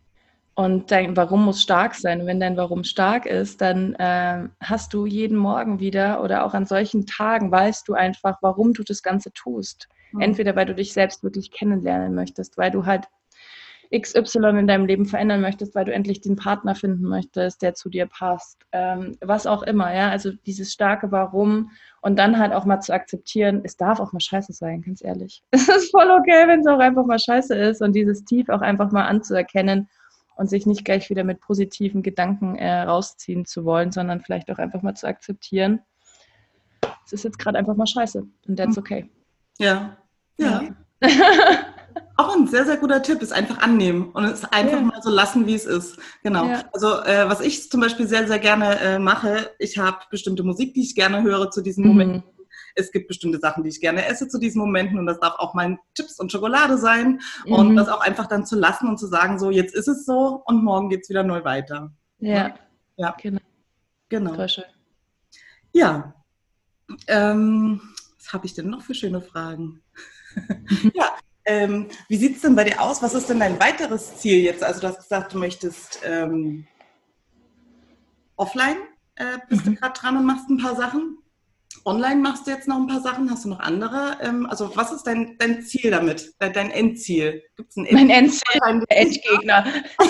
Und 0.55 0.89
dein 0.89 1.15
Warum 1.15 1.45
muss 1.45 1.61
stark 1.61 1.93
sein. 1.93 2.19
Und 2.19 2.25
wenn 2.25 2.39
dein 2.39 2.57
Warum 2.57 2.83
stark 2.83 3.27
ist, 3.27 3.61
dann 3.61 3.93
äh, 3.93 4.49
hast 4.59 4.95
du 4.95 5.05
jeden 5.05 5.37
Morgen 5.37 5.79
wieder 5.79 6.23
oder 6.23 6.43
auch 6.43 6.55
an 6.55 6.65
solchen 6.65 7.05
Tagen 7.05 7.51
weißt 7.51 7.87
du 7.87 7.93
einfach, 7.93 8.39
warum 8.41 8.73
du 8.73 8.81
das 8.81 9.03
Ganze 9.03 9.31
tust. 9.33 9.87
Mhm. 10.13 10.21
Entweder 10.21 10.55
weil 10.55 10.65
du 10.65 10.73
dich 10.73 10.93
selbst 10.93 11.21
wirklich 11.23 11.51
kennenlernen 11.51 12.15
möchtest, 12.15 12.57
weil 12.57 12.71
du 12.71 12.87
halt 12.87 13.05
XY 13.93 14.59
in 14.59 14.67
deinem 14.67 14.85
Leben 14.85 15.05
verändern 15.05 15.41
möchtest, 15.41 15.75
weil 15.75 15.85
du 15.85 15.93
endlich 15.93 16.21
den 16.21 16.35
Partner 16.35 16.75
finden 16.75 17.05
möchtest, 17.05 17.61
der 17.61 17.73
zu 17.73 17.89
dir 17.89 18.05
passt, 18.05 18.63
ähm, 18.71 19.17
was 19.21 19.47
auch 19.47 19.63
immer, 19.63 19.93
ja, 19.93 20.09
also 20.09 20.31
dieses 20.45 20.73
starke 20.73 21.11
Warum 21.11 21.71
und 22.01 22.17
dann 22.17 22.37
halt 22.37 22.53
auch 22.53 22.65
mal 22.65 22.79
zu 22.79 22.93
akzeptieren, 22.93 23.61
es 23.63 23.77
darf 23.77 23.99
auch 23.99 24.13
mal 24.13 24.19
scheiße 24.19 24.53
sein, 24.53 24.81
ganz 24.81 25.03
ehrlich. 25.03 25.43
Es 25.51 25.67
ist 25.67 25.91
voll 25.91 26.09
okay, 26.09 26.47
wenn 26.47 26.61
es 26.61 26.67
auch 26.67 26.79
einfach 26.79 27.05
mal 27.05 27.19
scheiße 27.19 27.55
ist 27.55 27.81
und 27.81 27.93
dieses 27.93 28.25
Tief 28.25 28.49
auch 28.49 28.61
einfach 28.61 28.91
mal 28.91 29.05
anzuerkennen 29.05 29.89
und 30.35 30.49
sich 30.49 30.65
nicht 30.65 30.85
gleich 30.85 31.09
wieder 31.09 31.23
mit 31.23 31.39
positiven 31.39 32.03
Gedanken 32.03 32.55
äh, 32.55 32.81
rausziehen 32.81 33.45
zu 33.45 33.65
wollen, 33.65 33.91
sondern 33.91 34.21
vielleicht 34.21 34.51
auch 34.51 34.57
einfach 34.57 34.81
mal 34.81 34.95
zu 34.95 35.07
akzeptieren, 35.07 35.81
es 37.05 37.13
ist 37.13 37.23
jetzt 37.23 37.39
gerade 37.39 37.57
einfach 37.57 37.75
mal 37.75 37.87
scheiße 37.87 38.27
und 38.47 38.55
that's 38.57 38.75
mhm. 38.75 38.81
okay. 38.81 39.09
Ja, 39.59 39.97
ja. 40.37 40.61
ja. 41.01 41.09
Auch 42.27 42.35
ein 42.35 42.47
sehr, 42.47 42.65
sehr 42.65 42.75
guter 42.75 43.01
Tipp 43.01 43.21
ist 43.21 43.31
einfach 43.31 43.59
annehmen 43.59 44.11
und 44.11 44.25
es 44.25 44.43
einfach 44.43 44.79
ja. 44.79 44.81
mal 44.81 45.01
so 45.01 45.09
lassen, 45.09 45.47
wie 45.47 45.53
es 45.53 45.65
ist. 45.65 45.97
Genau. 46.23 46.45
Ja. 46.45 46.63
Also 46.73 47.01
äh, 47.03 47.29
was 47.29 47.39
ich 47.39 47.71
zum 47.71 47.79
Beispiel 47.79 48.05
sehr, 48.05 48.27
sehr 48.27 48.39
gerne 48.39 48.77
äh, 48.81 48.99
mache, 48.99 49.51
ich 49.59 49.77
habe 49.77 49.99
bestimmte 50.11 50.43
Musik, 50.43 50.73
die 50.73 50.81
ich 50.81 50.93
gerne 50.93 51.23
höre 51.23 51.49
zu 51.51 51.61
diesen 51.61 51.83
mhm. 51.85 51.89
Momenten. 51.89 52.23
Es 52.75 52.91
gibt 52.91 53.07
bestimmte 53.07 53.39
Sachen, 53.39 53.63
die 53.63 53.69
ich 53.69 53.79
gerne 53.79 54.05
esse 54.05 54.27
zu 54.27 54.39
diesen 54.39 54.59
Momenten 54.59 54.99
und 54.99 55.05
das 55.05 55.21
darf 55.21 55.35
auch 55.37 55.53
mal 55.53 55.79
Chips 55.95 56.19
und 56.19 56.29
Schokolade 56.31 56.77
sein 56.77 57.21
mhm. 57.45 57.53
und 57.53 57.75
das 57.77 57.87
auch 57.87 58.01
einfach 58.01 58.27
dann 58.27 58.45
zu 58.45 58.57
lassen 58.57 58.89
und 58.89 58.99
zu 58.99 59.07
sagen, 59.07 59.39
so 59.39 59.49
jetzt 59.49 59.73
ist 59.73 59.87
es 59.87 60.05
so 60.05 60.43
und 60.45 60.63
morgen 60.65 60.89
geht 60.89 61.03
es 61.03 61.09
wieder 61.09 61.23
neu 61.23 61.45
weiter. 61.45 61.93
Ja. 62.19 62.55
Ja. 62.97 63.15
Genau. 63.21 63.39
Genau. 64.09 64.33
Voll 64.33 64.49
schön. 64.49 64.65
Ja. 65.71 66.13
Ähm, 67.07 67.81
was 68.17 68.33
habe 68.33 68.45
ich 68.45 68.53
denn 68.53 68.69
noch 68.69 68.81
für 68.81 68.93
schöne 68.93 69.21
Fragen? 69.21 69.81
ja, 70.93 71.13
ähm, 71.47 71.87
wie 72.09 72.17
sieht 72.17 72.35
es 72.35 72.41
denn 72.41 72.55
bei 72.55 72.65
dir 72.65 72.81
aus? 72.81 73.01
Was 73.01 73.13
ist 73.13 73.29
denn 73.29 73.39
dein 73.39 73.59
weiteres 73.59 74.17
Ziel 74.17 74.39
jetzt? 74.39 74.63
Also 74.63 74.81
du 74.81 74.87
hast 74.87 74.97
gesagt, 74.97 75.33
du 75.33 75.39
möchtest 75.39 76.01
ähm, 76.05 76.67
offline, 78.35 78.77
äh, 79.15 79.37
bist 79.49 79.65
mhm. 79.65 79.75
du 79.75 79.79
gerade 79.79 79.99
dran 79.99 80.17
und 80.17 80.25
machst 80.25 80.49
ein 80.49 80.57
paar 80.57 80.75
Sachen. 80.75 81.17
Online 81.85 82.17
machst 82.17 82.47
du 82.47 82.51
jetzt 82.51 82.67
noch 82.67 82.75
ein 82.75 82.87
paar 82.87 82.99
Sachen. 82.99 83.31
Hast 83.31 83.45
du 83.45 83.49
noch 83.49 83.61
andere? 83.61 84.17
Ähm, 84.21 84.45
also 84.45 84.75
was 84.75 84.91
ist 84.91 85.03
dein, 85.03 85.37
dein 85.37 85.61
Ziel 85.61 85.89
damit? 85.89 86.33
Dein, 86.39 86.51
dein 86.51 86.69
Endziel? 86.69 87.41
Gibt's 87.55 87.77
ein 87.77 87.85
Endziel? 87.85 88.07
Mein 88.07 88.09
Endziel, 88.09 88.85
der 88.89 88.97
Endgegner. 88.97 89.65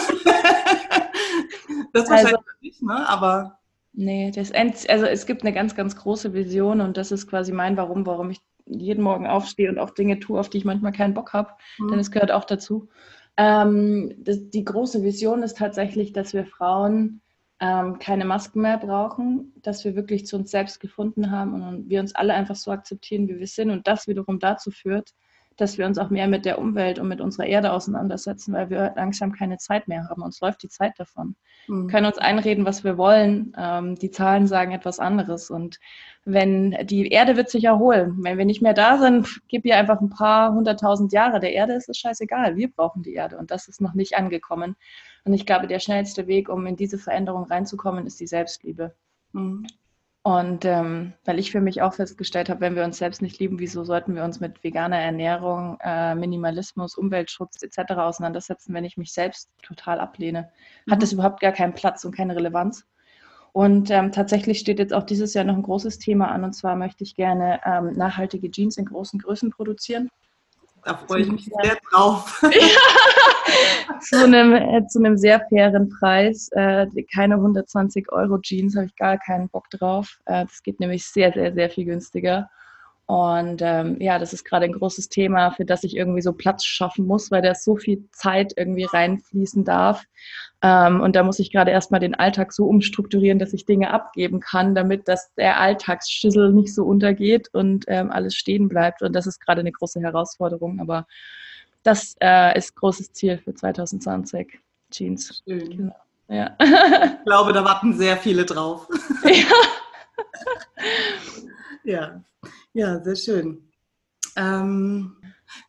das 1.93 2.09
wahrscheinlich 2.09 2.33
also, 2.33 2.43
nicht, 2.61 2.81
ne? 2.81 3.07
aber... 3.07 3.59
Nee, 3.93 4.31
das 4.31 4.49
End, 4.51 4.89
also 4.89 5.05
es 5.05 5.25
gibt 5.25 5.43
eine 5.43 5.53
ganz, 5.53 5.75
ganz 5.75 5.95
große 5.95 6.33
Vision 6.33 6.81
und 6.81 6.97
das 6.97 7.11
ist 7.11 7.27
quasi 7.27 7.51
mein 7.51 7.77
Warum, 7.77 8.05
warum 8.05 8.29
ich 8.29 8.41
jeden 8.69 9.03
Morgen 9.03 9.27
aufstehe 9.27 9.69
und 9.69 9.79
auch 9.79 9.91
Dinge 9.91 10.19
tue, 10.19 10.39
auf 10.39 10.49
die 10.49 10.57
ich 10.57 10.65
manchmal 10.65 10.91
keinen 10.91 11.13
Bock 11.13 11.33
habe, 11.33 11.51
mhm. 11.77 11.89
denn 11.89 11.99
es 11.99 12.11
gehört 12.11 12.31
auch 12.31 12.45
dazu. 12.45 12.89
Ähm, 13.37 14.15
das, 14.17 14.49
die 14.49 14.65
große 14.65 15.03
Vision 15.03 15.43
ist 15.43 15.57
tatsächlich, 15.57 16.13
dass 16.13 16.33
wir 16.33 16.45
Frauen 16.45 17.21
ähm, 17.59 17.99
keine 17.99 18.25
Masken 18.25 18.61
mehr 18.61 18.77
brauchen, 18.77 19.53
dass 19.61 19.83
wir 19.83 19.95
wirklich 19.95 20.25
zu 20.25 20.37
uns 20.37 20.51
selbst 20.51 20.79
gefunden 20.79 21.31
haben 21.31 21.53
und 21.53 21.89
wir 21.89 21.99
uns 21.99 22.13
alle 22.13 22.33
einfach 22.33 22.55
so 22.55 22.71
akzeptieren, 22.71 23.27
wie 23.27 23.39
wir 23.39 23.47
sind 23.47 23.71
und 23.71 23.87
das 23.87 24.07
wiederum 24.07 24.39
dazu 24.39 24.71
führt, 24.71 25.13
dass 25.57 25.77
wir 25.77 25.85
uns 25.85 25.97
auch 25.97 26.09
mehr 26.09 26.27
mit 26.27 26.45
der 26.45 26.59
Umwelt 26.59 26.99
und 26.99 27.07
mit 27.07 27.19
unserer 27.19 27.47
Erde 27.47 27.71
auseinandersetzen, 27.73 28.53
weil 28.53 28.69
wir 28.69 28.93
langsam 28.95 29.31
keine 29.33 29.57
Zeit 29.57 29.87
mehr 29.87 30.07
haben. 30.07 30.21
Uns 30.21 30.39
läuft 30.39 30.63
die 30.63 30.69
Zeit 30.69 30.93
davon. 30.97 31.35
Mhm. 31.67 31.83
Wir 31.83 31.91
können 31.91 32.05
uns 32.05 32.17
einreden, 32.17 32.65
was 32.65 32.83
wir 32.83 32.97
wollen. 32.97 33.53
Ähm, 33.57 33.95
die 33.95 34.11
Zahlen 34.11 34.47
sagen 34.47 34.71
etwas 34.71 34.99
anderes. 34.99 35.49
Und 35.49 35.79
wenn 36.25 36.77
die 36.85 37.07
Erde 37.07 37.35
wird 37.35 37.49
sich 37.49 37.63
erholen, 37.63 38.17
wenn 38.21 38.37
wir 38.37 38.45
nicht 38.45 38.61
mehr 38.61 38.73
da 38.73 38.97
sind, 38.97 39.41
gib 39.47 39.65
ihr 39.65 39.77
einfach 39.77 39.99
ein 39.99 40.09
paar 40.09 40.53
hunderttausend 40.53 41.11
Jahre. 41.11 41.39
Der 41.39 41.53
Erde 41.53 41.73
ist 41.73 41.89
es 41.89 41.97
scheißegal. 41.97 42.55
Wir 42.55 42.71
brauchen 42.71 43.03
die 43.03 43.13
Erde 43.13 43.37
und 43.37 43.51
das 43.51 43.67
ist 43.67 43.81
noch 43.81 43.93
nicht 43.93 44.15
angekommen. 44.15 44.75
Und 45.25 45.33
ich 45.33 45.45
glaube, 45.45 45.67
der 45.67 45.79
schnellste 45.79 46.27
Weg, 46.27 46.49
um 46.49 46.65
in 46.67 46.75
diese 46.75 46.97
Veränderung 46.97 47.43
reinzukommen, 47.43 48.05
ist 48.05 48.19
die 48.19 48.27
Selbstliebe. 48.27 48.95
Mhm. 49.33 49.67
Und 50.27 50.65
ähm, 50.65 51.13
weil 51.23 51.39
ich 51.39 51.53
für 51.53 51.61
mich 51.61 51.81
auch 51.81 51.93
festgestellt 51.93 52.49
habe, 52.49 52.59
wenn 52.59 52.75
wir 52.75 52.83
uns 52.83 52.97
selbst 52.97 53.21
nicht 53.21 53.39
lieben, 53.39 53.59
wieso 53.59 53.85
sollten 53.85 54.13
wir 54.13 54.25
uns 54.25 54.41
mit 54.41 54.61
veganer 54.61 54.97
Ernährung, 54.97 55.77
äh, 55.79 56.15
Minimalismus, 56.15 56.97
Umweltschutz 56.97 57.63
etc. 57.63 57.93
auseinandersetzen, 57.93 58.73
wenn 58.73 58.83
ich 58.83 58.97
mich 58.97 59.13
selbst 59.13 59.49
total 59.63 60.01
ablehne? 60.01 60.49
Hat 60.91 60.97
mhm. 60.97 60.99
das 60.99 61.13
überhaupt 61.13 61.39
gar 61.39 61.53
keinen 61.53 61.75
Platz 61.75 62.03
und 62.03 62.13
keine 62.13 62.35
Relevanz? 62.35 62.85
Und 63.53 63.89
ähm, 63.89 64.11
tatsächlich 64.11 64.59
steht 64.59 64.79
jetzt 64.79 64.93
auch 64.93 65.03
dieses 65.03 65.33
Jahr 65.33 65.45
noch 65.45 65.55
ein 65.55 65.63
großes 65.63 65.97
Thema 65.97 66.29
an, 66.29 66.43
und 66.43 66.51
zwar 66.51 66.75
möchte 66.75 67.05
ich 67.05 67.15
gerne 67.15 67.61
ähm, 67.63 67.93
nachhaltige 67.93 68.51
Jeans 68.51 68.75
in 68.75 68.83
großen 68.83 69.21
Größen 69.21 69.51
produzieren. 69.51 70.09
Da 70.83 70.95
freue 70.95 71.21
ich 71.21 71.31
mich 71.31 71.45
sehr 71.45 71.77
drauf. 71.91 72.41
zu, 74.01 74.23
einem, 74.23 74.53
äh, 74.53 74.87
zu 74.87 74.99
einem 74.99 75.17
sehr 75.17 75.45
fairen 75.49 75.89
Preis. 75.89 76.49
Äh, 76.53 76.87
keine 77.13 77.35
120 77.35 78.11
Euro 78.11 78.39
Jeans, 78.39 78.75
habe 78.75 78.85
ich 78.85 78.95
gar 78.95 79.17
keinen 79.17 79.49
Bock 79.49 79.69
drauf. 79.69 80.19
Äh, 80.25 80.45
das 80.45 80.63
geht 80.63 80.79
nämlich 80.79 81.05
sehr, 81.05 81.33
sehr, 81.33 81.53
sehr 81.53 81.69
viel 81.69 81.85
günstiger. 81.85 82.49
Und 83.07 83.61
ähm, 83.63 83.95
ja, 84.01 84.19
das 84.19 84.33
ist 84.33 84.43
gerade 84.43 84.65
ein 84.65 84.73
großes 84.73 85.07
Thema, 85.07 85.51
für 85.51 85.63
das 85.63 85.85
ich 85.85 85.95
irgendwie 85.95 86.21
so 86.21 86.33
Platz 86.33 86.65
schaffen 86.65 87.07
muss, 87.07 87.31
weil 87.31 87.41
da 87.41 87.55
so 87.55 87.77
viel 87.77 88.03
Zeit 88.11 88.51
irgendwie 88.57 88.83
reinfließen 88.83 89.63
darf. 89.63 90.03
Ähm, 90.61 90.99
und 90.99 91.15
da 91.15 91.23
muss 91.23 91.39
ich 91.39 91.53
gerade 91.53 91.71
erstmal 91.71 92.01
den 92.01 92.15
Alltag 92.15 92.51
so 92.51 92.65
umstrukturieren, 92.65 93.39
dass 93.39 93.53
ich 93.53 93.65
Dinge 93.65 93.91
abgeben 93.91 94.41
kann, 94.41 94.75
damit 94.75 95.07
das 95.07 95.33
der 95.35 95.57
Alltagsschüssel 95.57 96.51
nicht 96.51 96.75
so 96.75 96.83
untergeht 96.83 97.47
und 97.53 97.85
ähm, 97.87 98.11
alles 98.11 98.35
stehen 98.35 98.67
bleibt. 98.67 99.01
Und 99.01 99.13
das 99.13 99.25
ist 99.25 99.39
gerade 99.39 99.61
eine 99.61 99.71
große 99.71 100.01
Herausforderung. 100.01 100.81
Aber 100.81 101.07
das 101.83 102.17
äh, 102.19 102.57
ist 102.57 102.75
großes 102.75 103.13
Ziel 103.13 103.37
für 103.37 103.55
2020. 103.55 104.59
Jeans. 104.91 105.43
Schön. 105.47 105.69
Genau. 105.69 105.95
Ja. 106.27 106.57
Ich 106.59 107.23
glaube, 107.25 107.53
da 107.53 107.63
warten 107.63 107.93
sehr 107.93 108.17
viele 108.17 108.43
drauf. 108.43 108.85
Ja. 109.23 109.45
ja. 111.87 112.23
Ja, 112.73 112.99
sehr 113.03 113.15
schön. 113.15 113.71
Ähm, 114.35 115.15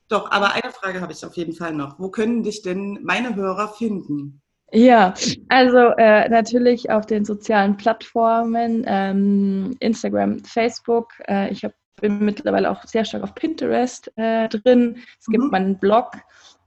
doch, 0.09 0.31
aber 0.31 0.53
eine 0.53 0.73
Frage 0.73 1.01
habe 1.01 1.13
ich 1.13 1.25
auf 1.25 1.37
jeden 1.37 1.55
Fall 1.55 1.73
noch. 1.73 1.99
Wo 1.99 2.11
können 2.11 2.43
dich 2.43 2.63
denn 2.63 2.99
meine 3.03 3.35
Hörer 3.35 3.69
finden? 3.69 4.43
Ja, 4.71 5.15
also 5.49 5.79
äh, 5.97 6.29
natürlich 6.29 6.91
auf 6.91 7.07
den 7.07 7.25
sozialen 7.25 7.77
Plattformen, 7.79 8.85
ähm, 8.87 9.77
Instagram, 9.81 10.45
Facebook. 10.45 11.13
Äh, 11.27 11.51
ich 11.51 11.65
hab, 11.65 11.73
bin 12.01 12.23
mittlerweile 12.25 12.71
auch 12.71 12.85
sehr 12.85 13.05
stark 13.05 13.23
auf 13.23 13.35
Pinterest 13.35 14.13
äh, 14.17 14.49
drin. 14.49 14.99
Es 15.19 15.27
gibt 15.27 15.45
mhm. 15.45 15.51
meinen 15.51 15.79
Blog. 15.79 16.13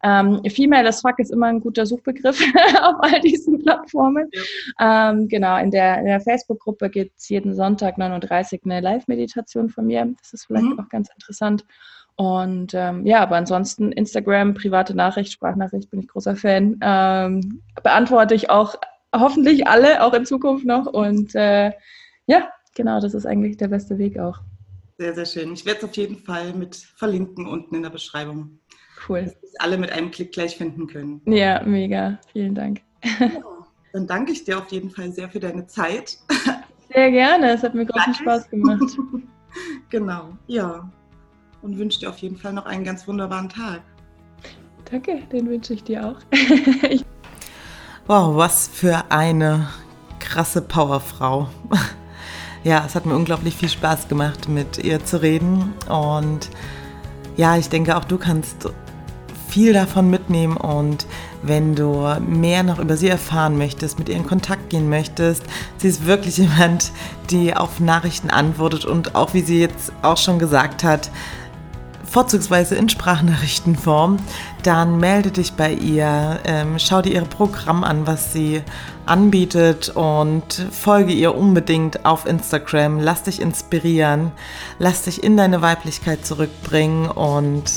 Ähm, 0.03 0.41
Female 0.49 0.87
as 0.87 1.01
Fuck 1.01 1.19
ist 1.19 1.31
immer 1.31 1.47
ein 1.47 1.59
guter 1.59 1.85
Suchbegriff 1.85 2.41
auf 2.81 2.95
all 2.99 3.19
diesen 3.21 3.59
Plattformen. 3.59 4.29
Ja. 4.79 5.11
Ähm, 5.11 5.27
genau, 5.27 5.57
in 5.57 5.71
der, 5.71 6.03
der 6.03 6.19
Facebook-Gruppe 6.21 6.89
gibt 6.89 7.17
es 7.17 7.29
jeden 7.29 7.53
Sonntag 7.55 7.97
39 7.97 8.61
eine 8.65 8.81
Live-Meditation 8.81 9.69
von 9.69 9.85
mir. 9.85 10.13
Das 10.19 10.33
ist 10.33 10.45
vielleicht 10.45 10.65
mhm. 10.65 10.79
auch 10.79 10.89
ganz 10.89 11.09
interessant. 11.13 11.65
Und 12.15 12.73
ähm, 12.73 13.05
ja, 13.05 13.21
aber 13.21 13.37
ansonsten 13.37 13.91
Instagram, 13.91 14.53
private 14.53 14.93
Nachricht, 14.93 15.31
Sprachnachricht, 15.31 15.89
bin 15.89 16.01
ich 16.01 16.07
großer 16.07 16.35
Fan. 16.35 16.79
Ähm, 16.81 17.61
beantworte 17.81 18.35
ich 18.35 18.49
auch 18.49 18.75
hoffentlich 19.15 19.67
alle, 19.67 20.03
auch 20.03 20.13
in 20.13 20.25
Zukunft 20.25 20.65
noch. 20.65 20.85
Und 20.85 21.35
äh, 21.35 21.71
ja, 22.27 22.49
genau, 22.75 22.99
das 22.99 23.13
ist 23.13 23.25
eigentlich 23.25 23.57
der 23.57 23.69
beste 23.69 23.97
Weg 23.97 24.19
auch. 24.19 24.39
Sehr, 24.97 25.15
sehr 25.15 25.25
schön. 25.25 25.53
Ich 25.53 25.65
werde 25.65 25.79
es 25.79 25.83
auf 25.85 25.97
jeden 25.97 26.17
Fall 26.17 26.53
mit 26.53 26.75
verlinken 26.75 27.47
unten 27.47 27.75
in 27.75 27.81
der 27.81 27.89
Beschreibung. 27.89 28.59
Cool. 29.07 29.23
Dass 29.23 29.33
wir 29.33 29.49
alle 29.59 29.77
mit 29.77 29.91
einem 29.91 30.11
Klick 30.11 30.31
gleich 30.31 30.57
finden 30.57 30.87
können. 30.87 31.21
Ja, 31.25 31.63
mega. 31.63 32.19
Vielen 32.31 32.55
Dank. 32.55 32.81
Ja, 33.93 33.99
dann 33.99 34.07
danke 34.07 34.31
ich 34.31 34.45
dir 34.45 34.57
auf 34.57 34.69
jeden 34.69 34.89
Fall 34.89 35.11
sehr 35.11 35.27
für 35.27 35.41
deine 35.41 35.67
Zeit. 35.67 36.17
Sehr 36.93 37.11
gerne. 37.11 37.51
Es 37.51 37.61
hat 37.61 37.75
mir 37.75 37.85
großen 37.85 38.13
Spaß 38.13 38.49
gemacht. 38.49 38.97
genau, 39.89 40.29
ja. 40.47 40.89
Und 41.61 41.77
wünsche 41.77 41.99
dir 41.99 42.09
auf 42.09 42.17
jeden 42.19 42.37
Fall 42.37 42.53
noch 42.53 42.65
einen 42.65 42.85
ganz 42.85 43.05
wunderbaren 43.05 43.49
Tag. 43.49 43.81
Danke, 44.89 45.21
den 45.31 45.49
wünsche 45.49 45.73
ich 45.73 45.83
dir 45.83 46.07
auch. 46.07 46.15
wow, 48.07 48.35
was 48.35 48.69
für 48.69 49.03
eine 49.09 49.67
krasse 50.19 50.61
Powerfrau. 50.61 51.49
Ja, 52.63 52.83
es 52.85 52.95
hat 52.95 53.05
mir 53.05 53.15
unglaublich 53.15 53.55
viel 53.55 53.69
Spaß 53.69 54.07
gemacht, 54.07 54.47
mit 54.47 54.77
ihr 54.77 55.03
zu 55.03 55.21
reden. 55.21 55.73
Und 55.89 56.49
ja, 57.35 57.57
ich 57.57 57.69
denke, 57.69 57.97
auch 57.97 58.05
du 58.05 58.17
kannst 58.17 58.69
viel 59.51 59.73
davon 59.73 60.09
mitnehmen 60.09 60.55
und 60.55 61.05
wenn 61.43 61.75
du 61.75 62.07
mehr 62.25 62.63
noch 62.63 62.79
über 62.79 62.95
sie 62.95 63.09
erfahren 63.09 63.57
möchtest, 63.57 63.99
mit 63.99 64.07
ihr 64.07 64.15
in 64.15 64.25
Kontakt 64.25 64.69
gehen 64.69 64.89
möchtest, 64.89 65.43
sie 65.77 65.89
ist 65.89 66.05
wirklich 66.05 66.37
jemand, 66.37 66.91
die 67.29 67.53
auf 67.53 67.79
Nachrichten 67.81 68.29
antwortet 68.29 68.85
und 68.85 69.13
auch 69.13 69.33
wie 69.33 69.41
sie 69.41 69.59
jetzt 69.59 69.91
auch 70.01 70.17
schon 70.17 70.39
gesagt 70.39 70.85
hat, 70.85 71.11
vorzugsweise 72.11 72.75
in 72.75 72.89
Sprachnachrichtenform, 72.89 74.17
dann 74.63 74.97
melde 74.99 75.31
dich 75.31 75.53
bei 75.53 75.73
ihr, 75.73 76.39
ähm, 76.45 76.77
schau 76.77 77.01
dir 77.01 77.13
ihr 77.13 77.21
Programm 77.21 77.83
an, 77.83 78.05
was 78.05 78.33
sie 78.33 78.61
anbietet 79.05 79.89
und 79.89 80.67
folge 80.71 81.13
ihr 81.13 81.35
unbedingt 81.35 82.05
auf 82.05 82.25
Instagram. 82.25 82.99
Lass 82.99 83.23
dich 83.23 83.41
inspirieren, 83.41 84.31
lass 84.77 85.03
dich 85.03 85.23
in 85.23 85.37
deine 85.37 85.61
Weiblichkeit 85.61 86.25
zurückbringen 86.25 87.09
und 87.09 87.71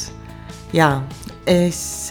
ja, 0.72 1.02
ich 1.46 2.10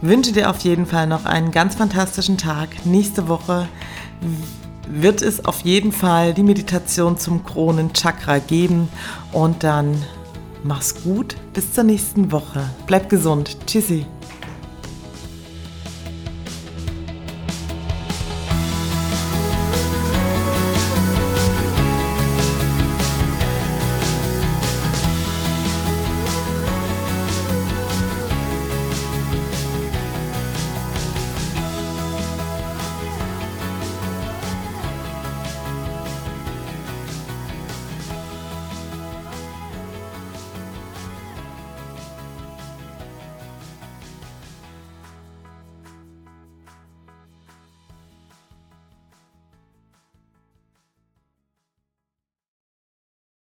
wünsche 0.00 0.32
dir 0.32 0.50
auf 0.50 0.60
jeden 0.60 0.86
Fall 0.86 1.06
noch 1.06 1.24
einen 1.24 1.50
ganz 1.50 1.76
fantastischen 1.76 2.38
Tag. 2.38 2.68
Nächste 2.84 3.28
Woche 3.28 3.68
wird 4.88 5.22
es 5.22 5.44
auf 5.44 5.60
jeden 5.60 5.92
Fall 5.92 6.34
die 6.34 6.42
Meditation 6.42 7.16
zum 7.16 7.44
Kronenchakra 7.44 8.38
geben 8.38 8.88
und 9.32 9.62
dann 9.64 10.02
mach's 10.62 11.02
gut, 11.02 11.36
bis 11.52 11.72
zur 11.72 11.84
nächsten 11.84 12.32
Woche. 12.32 12.68
Bleib 12.86 13.08
gesund. 13.08 13.56
Tschüssi. 13.66 14.06